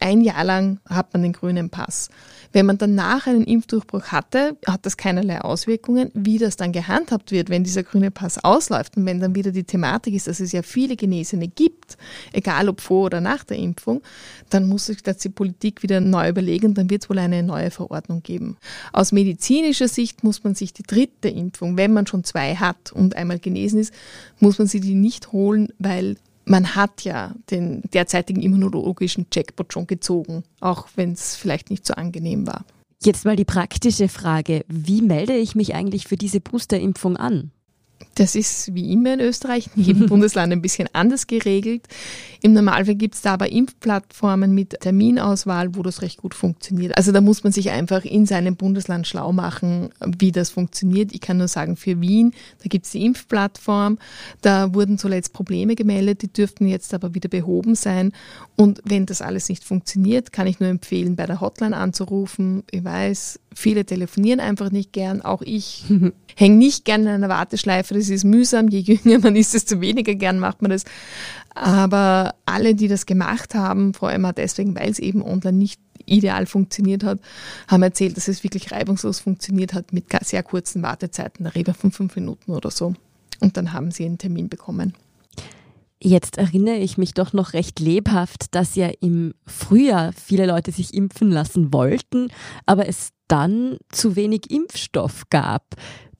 ein 0.00 0.20
Jahr 0.20 0.44
lang 0.44 0.80
hat 0.88 1.12
man 1.12 1.22
den 1.22 1.32
grünen 1.32 1.70
Pass. 1.70 2.08
Wenn 2.52 2.66
man 2.66 2.78
danach 2.78 3.26
einen 3.26 3.44
Impfdurchbruch 3.44 4.06
hatte, 4.06 4.56
hat 4.66 4.86
das 4.86 4.96
keinerlei 4.96 5.40
Auswirkungen. 5.40 6.10
Wie 6.14 6.38
das 6.38 6.56
dann 6.56 6.72
gehandhabt 6.72 7.30
wird, 7.30 7.50
wenn 7.50 7.64
dieser 7.64 7.82
grüne 7.82 8.10
Pass 8.10 8.42
ausläuft 8.42 8.96
und 8.96 9.06
wenn 9.06 9.20
dann 9.20 9.34
wieder 9.34 9.52
die 9.52 9.64
Thematik 9.64 10.14
ist, 10.14 10.28
dass 10.28 10.40
es 10.40 10.52
ja 10.52 10.62
viele 10.62 10.96
Genesene 10.96 11.48
gibt, 11.48 11.98
egal 12.32 12.68
ob 12.68 12.80
vor 12.80 13.06
oder 13.06 13.20
nach 13.20 13.44
der 13.44 13.58
Impfung, 13.58 14.02
dann 14.50 14.68
muss 14.68 14.86
sich 14.86 15.02
das 15.02 15.18
die 15.18 15.28
Politik 15.28 15.82
wieder 15.82 16.00
neu 16.00 16.28
überlegen, 16.28 16.74
dann 16.74 16.90
wird 16.90 17.04
es 17.04 17.10
wohl 17.10 17.18
eine 17.18 17.42
neue 17.42 17.70
Verordnung 17.70 18.22
geben. 18.22 18.56
Aus 18.92 19.12
medizinischer 19.12 19.88
Sicht 19.88 20.24
muss 20.24 20.44
man 20.44 20.54
sich 20.54 20.72
die 20.72 20.82
dritte 20.82 21.28
Impfung, 21.28 21.76
wenn 21.76 21.92
man 21.92 22.06
schon 22.06 22.24
zwei 22.24 22.54
hat 22.54 22.92
und 22.92 23.16
einmal 23.16 23.38
genesen 23.38 23.80
ist, 23.80 23.92
muss 24.40 24.58
man 24.58 24.66
sie 24.66 24.80
die 24.80 24.94
nicht 24.94 25.32
holen, 25.32 25.68
weil 25.78 26.16
man 26.48 26.74
hat 26.74 27.04
ja 27.04 27.34
den 27.50 27.82
derzeitigen 27.92 28.42
immunologischen 28.42 29.26
Jackpot 29.32 29.72
schon 29.72 29.86
gezogen, 29.86 30.44
auch 30.60 30.88
wenn 30.96 31.12
es 31.12 31.36
vielleicht 31.36 31.70
nicht 31.70 31.86
so 31.86 31.94
angenehm 31.94 32.46
war. 32.46 32.64
Jetzt 33.02 33.24
mal 33.24 33.36
die 33.36 33.44
praktische 33.44 34.08
Frage, 34.08 34.64
wie 34.66 35.02
melde 35.02 35.36
ich 35.36 35.54
mich 35.54 35.74
eigentlich 35.74 36.08
für 36.08 36.16
diese 36.16 36.40
Boosterimpfung 36.40 37.16
an? 37.16 37.52
Das 38.14 38.34
ist 38.34 38.74
wie 38.74 38.92
immer 38.92 39.14
in 39.14 39.20
Österreich, 39.20 39.70
in 39.76 39.82
jedem 39.82 40.06
Bundesland 40.08 40.52
ein 40.52 40.62
bisschen 40.62 40.88
anders 40.92 41.26
geregelt. 41.26 41.86
Im 42.40 42.52
Normalfall 42.52 42.94
gibt 42.94 43.14
es 43.14 43.22
da 43.22 43.34
aber 43.34 43.50
Impfplattformen 43.50 44.54
mit 44.54 44.80
Terminauswahl, 44.80 45.74
wo 45.74 45.82
das 45.82 46.02
recht 46.02 46.18
gut 46.18 46.34
funktioniert. 46.34 46.96
Also 46.96 47.10
da 47.10 47.20
muss 47.20 47.42
man 47.42 47.52
sich 47.52 47.70
einfach 47.70 48.04
in 48.04 48.26
seinem 48.26 48.56
Bundesland 48.56 49.06
schlau 49.06 49.32
machen, 49.32 49.90
wie 50.04 50.30
das 50.30 50.50
funktioniert. 50.50 51.12
Ich 51.12 51.20
kann 51.20 51.38
nur 51.38 51.48
sagen, 51.48 51.76
für 51.76 52.00
Wien, 52.00 52.32
da 52.62 52.68
gibt 52.68 52.86
es 52.86 52.92
die 52.92 53.04
Impfplattform. 53.04 53.98
Da 54.40 54.72
wurden 54.74 54.98
zuletzt 54.98 55.32
Probleme 55.32 55.74
gemeldet, 55.74 56.22
die 56.22 56.32
dürften 56.32 56.68
jetzt 56.68 56.94
aber 56.94 57.14
wieder 57.14 57.28
behoben 57.28 57.74
sein. 57.74 58.12
Und 58.56 58.80
wenn 58.84 59.06
das 59.06 59.22
alles 59.22 59.48
nicht 59.48 59.64
funktioniert, 59.64 60.32
kann 60.32 60.46
ich 60.46 60.60
nur 60.60 60.68
empfehlen, 60.68 61.16
bei 61.16 61.26
der 61.26 61.40
Hotline 61.40 61.76
anzurufen. 61.76 62.62
Ich 62.70 62.84
weiß, 62.84 63.40
viele 63.54 63.84
telefonieren 63.84 64.40
einfach 64.40 64.70
nicht 64.70 64.92
gern. 64.92 65.22
Auch 65.22 65.42
ich 65.42 65.84
hänge 66.36 66.56
nicht 66.56 66.84
gern 66.84 67.02
in 67.02 67.08
einer 67.08 67.28
Warteschleife. 67.28 67.87
Das 67.96 68.08
ist 68.08 68.24
mühsam. 68.24 68.68
Je 68.68 68.80
jünger 68.80 69.18
man 69.20 69.36
ist, 69.36 69.54
desto 69.54 69.80
weniger 69.80 70.14
gern 70.14 70.38
macht 70.38 70.62
man 70.62 70.70
das. 70.70 70.84
Aber 71.54 72.34
alle, 72.46 72.74
die 72.74 72.88
das 72.88 73.06
gemacht 73.06 73.54
haben, 73.54 73.94
vor 73.94 74.08
allem 74.08 74.24
auch 74.24 74.32
deswegen, 74.32 74.76
weil 74.76 74.90
es 74.90 74.98
eben 74.98 75.22
online 75.22 75.56
nicht 75.56 75.80
ideal 76.06 76.46
funktioniert 76.46 77.04
hat, 77.04 77.20
haben 77.68 77.82
erzählt, 77.82 78.16
dass 78.16 78.28
es 78.28 78.44
wirklich 78.44 78.72
reibungslos 78.72 79.20
funktioniert 79.20 79.74
hat 79.74 79.92
mit 79.92 80.06
sehr 80.22 80.42
kurzen 80.42 80.82
Wartezeiten, 80.82 81.44
da 81.44 81.50
reden 81.50 81.68
wir 81.68 81.74
von 81.74 81.92
fünf 81.92 82.16
Minuten 82.16 82.52
oder 82.52 82.70
so. 82.70 82.94
Und 83.40 83.56
dann 83.56 83.72
haben 83.72 83.90
sie 83.90 84.04
einen 84.04 84.18
Termin 84.18 84.48
bekommen. 84.48 84.94
Jetzt 86.00 86.38
erinnere 86.38 86.76
ich 86.76 86.96
mich 86.96 87.12
doch 87.12 87.32
noch 87.32 87.54
recht 87.54 87.80
lebhaft, 87.80 88.54
dass 88.54 88.76
ja 88.76 88.88
im 89.00 89.34
Frühjahr 89.46 90.12
viele 90.12 90.46
Leute 90.46 90.70
sich 90.70 90.94
impfen 90.94 91.30
lassen 91.30 91.72
wollten, 91.72 92.28
aber 92.66 92.88
es 92.88 93.10
dann 93.26 93.78
zu 93.90 94.14
wenig 94.14 94.50
Impfstoff 94.50 95.24
gab. 95.28 95.74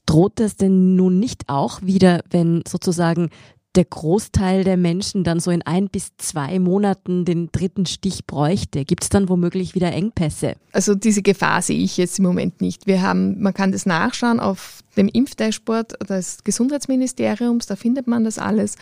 Droht 0.09 0.41
das 0.41 0.57
denn 0.57 0.97
nun 0.97 1.19
nicht 1.19 1.51
auch 1.51 1.83
wieder, 1.83 2.23
wenn 2.31 2.63
sozusagen 2.67 3.29
der 3.75 3.85
Großteil 3.85 4.65
der 4.65 4.79
Menschen 4.79 5.23
dann 5.23 5.39
so 5.39 5.51
in 5.51 5.61
ein 5.61 5.91
bis 5.91 6.17
zwei 6.17 6.59
Monaten 6.59 7.27
den 7.27 7.53
dritten 7.53 7.85
Stich 7.85 8.27
bräuchte? 8.27 8.87
Gibt 8.87 9.03
es 9.03 9.11
dann 9.11 9.29
womöglich 9.29 9.75
wieder 9.75 9.93
Engpässe? 9.93 10.55
Also 10.73 10.95
diese 10.95 11.21
Gefahr 11.21 11.61
sehe 11.61 11.79
ich 11.79 11.99
jetzt 11.99 12.19
im 12.21 12.25
Moment 12.25 12.63
nicht. 12.63 12.87
Wir 12.87 13.03
haben, 13.03 13.39
man 13.43 13.53
kann 13.53 13.71
das 13.71 13.85
nachschauen 13.85 14.41
auf 14.41 14.83
dem 14.97 15.09
Impfdashboard 15.09 16.09
des 16.09 16.43
Gesundheitsministeriums, 16.43 17.67
da 17.67 17.77
findet 17.77 18.07
man 18.07 18.25
das 18.25 18.39
alles. 18.39 18.77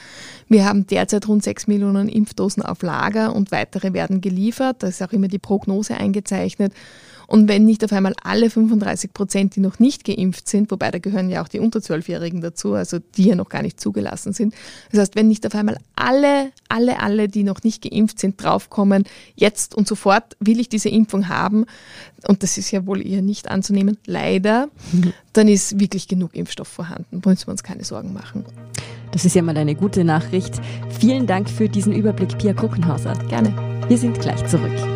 Wir 0.48 0.64
haben 0.64 0.86
derzeit 0.86 1.26
rund 1.26 1.42
sechs 1.42 1.66
Millionen 1.66 2.08
Impfdosen 2.08 2.62
auf 2.62 2.82
Lager 2.82 3.34
und 3.34 3.50
weitere 3.50 3.92
werden 3.92 4.20
geliefert. 4.20 4.84
Da 4.84 4.86
ist 4.86 5.02
auch 5.02 5.12
immer 5.12 5.26
die 5.26 5.40
Prognose 5.40 5.96
eingezeichnet. 5.96 6.72
Und 7.26 7.48
wenn 7.48 7.64
nicht 7.64 7.84
auf 7.84 7.92
einmal 7.92 8.14
alle 8.22 8.50
35 8.50 9.12
Prozent, 9.12 9.56
die 9.56 9.60
noch 9.60 9.78
nicht 9.78 10.04
geimpft 10.04 10.48
sind, 10.48 10.70
wobei 10.70 10.90
da 10.90 10.98
gehören 10.98 11.30
ja 11.30 11.42
auch 11.42 11.48
die 11.48 11.60
unter 11.60 11.80
12-Jährigen 11.80 12.40
dazu, 12.40 12.74
also 12.74 12.98
die 13.16 13.24
ja 13.24 13.34
noch 13.34 13.48
gar 13.48 13.62
nicht 13.62 13.80
zugelassen 13.80 14.32
sind. 14.32 14.54
Das 14.90 15.00
heißt, 15.00 15.16
wenn 15.16 15.28
nicht 15.28 15.46
auf 15.46 15.54
einmal 15.54 15.78
alle, 15.96 16.52
alle, 16.68 17.00
alle, 17.00 17.28
die 17.28 17.42
noch 17.42 17.62
nicht 17.62 17.82
geimpft 17.82 18.18
sind, 18.18 18.42
draufkommen, 18.42 19.04
jetzt 19.34 19.74
und 19.74 19.88
sofort 19.88 20.36
will 20.40 20.60
ich 20.60 20.68
diese 20.68 20.88
Impfung 20.88 21.28
haben, 21.28 21.66
und 22.28 22.42
das 22.42 22.58
ist 22.58 22.70
ja 22.70 22.86
wohl 22.86 23.06
eher 23.06 23.22
nicht 23.22 23.48
anzunehmen, 23.48 23.98
leider, 24.06 24.68
dann 25.32 25.48
ist 25.48 25.78
wirklich 25.78 26.08
genug 26.08 26.34
Impfstoff 26.34 26.68
vorhanden. 26.68 27.22
Müssen 27.24 27.48
wir 27.48 27.52
uns 27.52 27.62
keine 27.62 27.84
Sorgen 27.84 28.12
machen. 28.12 28.44
Das 29.12 29.24
ist 29.24 29.34
ja 29.34 29.42
mal 29.42 29.56
eine 29.56 29.74
gute 29.74 30.04
Nachricht. 30.04 30.54
Vielen 31.00 31.26
Dank 31.26 31.48
für 31.48 31.68
diesen 31.68 31.92
Überblick, 31.92 32.36
Pia 32.38 32.52
Kuckenhauser. 32.52 33.14
Gerne. 33.28 33.54
Wir 33.88 33.98
sind 33.98 34.20
gleich 34.20 34.46
zurück. 34.46 34.95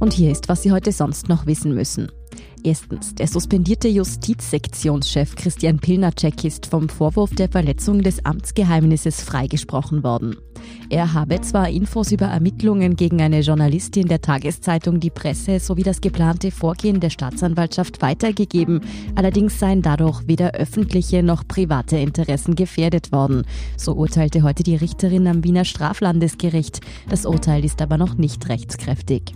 Und 0.00 0.12
hier 0.12 0.30
ist, 0.30 0.48
was 0.48 0.62
Sie 0.62 0.72
heute 0.72 0.92
sonst 0.92 1.28
noch 1.28 1.46
wissen 1.46 1.74
müssen. 1.74 2.08
Erstens, 2.64 3.14
der 3.14 3.28
suspendierte 3.28 3.88
Justizsektionschef 3.88 5.36
Christian 5.36 5.78
Pilnacek 5.78 6.44
ist 6.44 6.66
vom 6.66 6.88
Vorwurf 6.88 7.34
der 7.34 7.48
Verletzung 7.48 8.02
des 8.02 8.24
Amtsgeheimnisses 8.24 9.22
freigesprochen 9.22 10.02
worden. 10.02 10.36
Er 10.90 11.14
habe 11.14 11.40
zwar 11.40 11.68
Infos 11.68 12.10
über 12.10 12.26
Ermittlungen 12.26 12.96
gegen 12.96 13.22
eine 13.22 13.40
Journalistin 13.40 14.08
der 14.08 14.20
Tageszeitung 14.20 14.98
Die 14.98 15.10
Presse 15.10 15.60
sowie 15.60 15.84
das 15.84 16.00
geplante 16.00 16.50
Vorgehen 16.50 17.00
der 17.00 17.10
Staatsanwaltschaft 17.10 18.02
weitergegeben, 18.02 18.80
allerdings 19.14 19.58
seien 19.58 19.82
dadurch 19.82 20.26
weder 20.26 20.52
öffentliche 20.52 21.22
noch 21.22 21.46
private 21.46 21.96
Interessen 21.96 22.56
gefährdet 22.56 23.12
worden. 23.12 23.44
So 23.76 23.94
urteilte 23.94 24.42
heute 24.42 24.64
die 24.64 24.76
Richterin 24.76 25.28
am 25.28 25.44
Wiener 25.44 25.64
Straflandesgericht. 25.64 26.80
Das 27.08 27.24
Urteil 27.24 27.64
ist 27.64 27.80
aber 27.80 27.98
noch 27.98 28.16
nicht 28.16 28.48
rechtskräftig. 28.48 29.32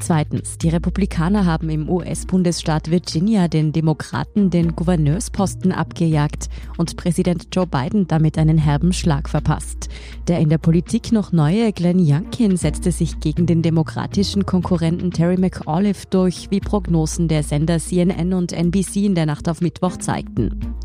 Zweitens, 0.00 0.58
die 0.58 0.68
Republikaner 0.68 1.44
haben 1.44 1.68
im 1.70 1.88
US-Bundesstaat 1.88 2.90
Virginia 2.90 3.48
den 3.48 3.72
Demokraten 3.72 4.48
den 4.48 4.76
Gouverneursposten 4.76 5.72
abgejagt 5.72 6.48
und 6.76 6.96
Präsident 6.96 7.48
Joe 7.52 7.66
Biden 7.66 8.06
damit 8.06 8.38
einen 8.38 8.58
herben 8.58 8.92
Schlag 8.92 9.28
verpasst. 9.28 9.88
Der 10.28 10.38
in 10.38 10.48
der 10.48 10.58
Politik 10.58 11.10
noch 11.10 11.32
neue 11.32 11.72
Glenn 11.72 11.98
Youngkin 11.98 12.56
setzte 12.56 12.92
sich 12.92 13.18
gegen 13.18 13.46
den 13.46 13.62
demokratischen 13.62 14.46
Konkurrenten 14.46 15.10
Terry 15.10 15.36
McAuliffe 15.36 16.06
durch, 16.08 16.50
wie 16.50 16.60
Prognosen 16.60 17.26
der 17.26 17.42
Sender 17.42 17.78
CNN 17.78 18.32
und 18.32 18.52
NBC 18.52 19.04
in 19.04 19.14
der 19.16 19.26
Nacht 19.26 19.48
auf 19.48 19.60
Mittwoch 19.60 19.96
zeigten. 19.96 20.76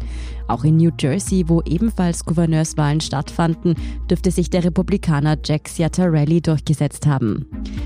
Auch 0.47 0.63
in 0.63 0.77
New 0.77 0.91
Jersey, 0.99 1.45
wo 1.47 1.61
ebenfalls 1.61 2.25
Gouverneurswahlen 2.25 3.01
stattfanden, 3.01 3.75
dürfte 4.09 4.31
sich 4.31 4.49
der 4.49 4.63
Republikaner 4.63 5.37
Jack 5.43 5.67
Ciattarelli 5.67 6.41
durchgesetzt 6.41 7.05
haben. 7.05 7.45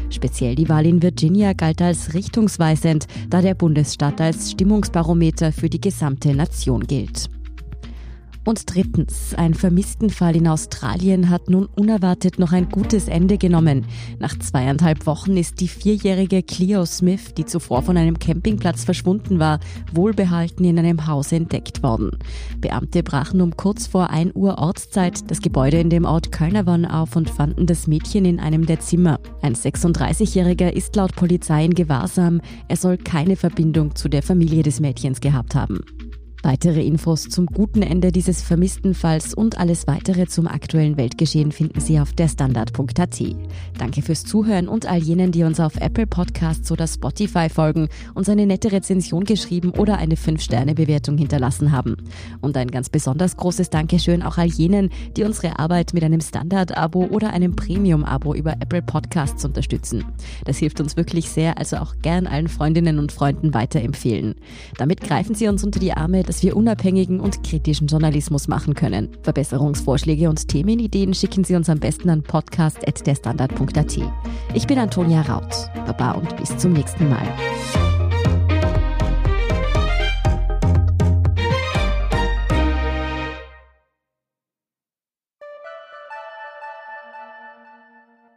Speziell 0.10 0.56
die 0.56 0.70
Wahl 0.70 0.86
in 0.86 1.02
Virginia 1.02 1.54
galt 1.54 1.82
als 1.82 2.14
richtungsweisend, 2.14 3.08
da 3.30 3.42
der 3.42 3.54
Bundesstaat 3.54 4.20
als 4.22 4.52
Stimmungsbarometer 4.52 5.52
für 5.52 5.70
die 5.70 5.82
gesamte 5.82 6.34
Nation 6.34 6.82
gilt. 6.82 7.30
Und 8.48 8.74
drittens, 8.74 9.34
ein 9.36 9.54
Vermisstenfall 9.54 10.38
in 10.38 10.48
Australien 10.48 11.30
hat 11.30 11.50
nun 11.50 11.66
unerwartet 11.66 12.40
noch 12.40 12.54
ein 12.54 12.70
gutes 12.70 13.10
Ende 13.10 13.38
genommen. 13.38 13.86
Nach 14.20 14.40
zweieinhalb 14.40 15.06
Wochen 15.06 15.36
ist 15.36 15.60
die 15.60 15.68
vierjährige 15.68 16.44
Cleo 16.44 16.86
Smith, 16.86 17.34
die 17.34 17.44
zuvor 17.44 17.82
von 17.82 17.98
einem 17.98 18.20
Campingplatz 18.20 18.86
verschwunden 18.86 19.40
war, 19.40 19.60
wohlbehalten 19.94 20.64
in 20.64 20.80
einem 20.80 21.08
Haus 21.08 21.34
entdeckt 21.34 21.84
worden. 21.84 22.12
Beamte 22.62 23.04
brachen 23.04 23.42
um 23.42 23.58
kurz 23.58 23.86
vor 23.86 24.12
1 24.12 24.34
Uhr 24.34 24.60
Ortszeit 24.60 25.30
das 25.30 25.42
Gebäude 25.42 25.82
in 25.82 25.90
dem 25.90 26.06
Ort 26.06 26.32
Kölnerwann 26.32 26.86
auf 26.86 27.18
und 27.18 27.30
fanden 27.30 27.66
das 27.66 27.86
Mädchen 27.86 28.24
in 28.24 28.40
einem 28.40 28.66
der 28.66 28.80
Zimmer. 28.80 29.20
Ein 29.42 29.56
36-Jähriger 29.56 30.72
ist 30.72 30.96
laut 30.96 31.14
Polizei 31.18 31.66
in 31.66 31.74
Gewahrsam. 31.74 32.40
Er 32.70 32.78
soll 32.78 32.96
keine 32.96 33.36
Verbindung 33.36 33.94
zu 33.98 34.08
der 34.08 34.24
Familie 34.24 34.64
des 34.64 34.80
Mädchens 34.80 35.20
gehabt 35.20 35.54
haben. 35.54 35.82
Weitere 36.44 36.86
Infos 36.86 37.24
zum 37.24 37.48
guten 37.48 37.82
Ende 37.82 38.12
dieses 38.12 38.44
vermissten 38.44 38.94
Falls 38.94 39.34
und 39.34 39.58
alles 39.58 39.88
weitere 39.88 40.28
zum 40.28 40.48
aktuellen 40.48 40.96
Weltgeschehen 40.96 41.52
finden 41.52 41.80
Sie 41.80 42.00
auf 42.00 42.14
derstandard.at. 42.14 43.22
Danke 43.78 44.02
fürs 44.04 44.24
Zuhören 44.24 44.68
und 44.68 44.86
all 44.86 45.00
jenen, 45.00 45.32
die 45.32 45.44
uns 45.44 45.60
auf 45.60 45.78
Apple 45.78 46.06
Podcasts 46.06 46.72
oder 46.72 46.86
Spotify 46.86 47.50
folgen, 47.50 47.90
uns 48.14 48.30
eine 48.30 48.46
nette 48.46 48.72
Rezension 48.72 49.24
geschrieben 49.24 49.72
oder 49.72 49.98
eine 49.98 50.14
5-Sterne-Bewertung 50.14 51.18
hinterlassen 51.18 51.72
haben. 51.72 51.98
Und 52.40 52.56
ein 52.56 52.70
ganz 52.70 52.90
besonders 52.90 53.36
großes 53.36 53.72
Dankeschön 53.72 54.22
auch 54.22 54.38
all 54.38 54.48
jenen, 54.48 54.92
die 55.18 55.24
unsere 55.24 55.58
Arbeit 55.58 55.96
mit 55.96 56.04
einem 56.04 56.22
Standard-Abo 56.22 57.06
oder 57.06 57.32
einem 57.32 57.56
Premium-Abo 57.56 58.36
über 58.36 58.54
Apple 58.60 58.84
Podcasts 58.84 59.44
unterstützen. 59.44 60.06
Das 60.46 60.58
hilft 60.58 60.80
uns 60.82 60.96
wirklich 60.98 61.30
sehr, 61.30 61.58
also 61.58 61.78
auch 61.78 61.96
gern 62.04 62.28
allen 62.28 62.48
Freundinnen 62.48 63.00
und 63.00 63.12
Freunden 63.12 63.56
weiterempfehlen. 63.56 64.36
Damit 64.78 65.02
greifen 65.02 65.34
Sie 65.34 65.48
uns 65.48 65.64
unter 65.64 65.80
die 65.80 65.94
Arme, 65.94 66.24
dass 66.38 66.44
wir 66.44 66.56
unabhängigen 66.56 67.20
und 67.20 67.44
kritischen 67.44 67.88
Journalismus 67.88 68.48
machen 68.48 68.76
können. 68.76 69.10
Verbesserungsvorschläge 69.24 70.30
und 70.30 70.48
Themenideen 70.48 71.16
schicken 71.16 71.44
Sie 71.44 71.56
uns 71.56 71.68
am 71.68 71.80
besten 71.80 72.12
an 72.12 72.22
podcast.derstandard.at. 72.22 73.98
Ich 74.54 74.68
bin 74.68 74.78
Antonia 74.78 75.24
Raut. 75.24 75.68
Baba 75.88 76.12
und 76.12 76.38
bis 76.38 76.56
zum 76.56 76.74
nächsten 76.74 77.10
Mal. 77.10 77.28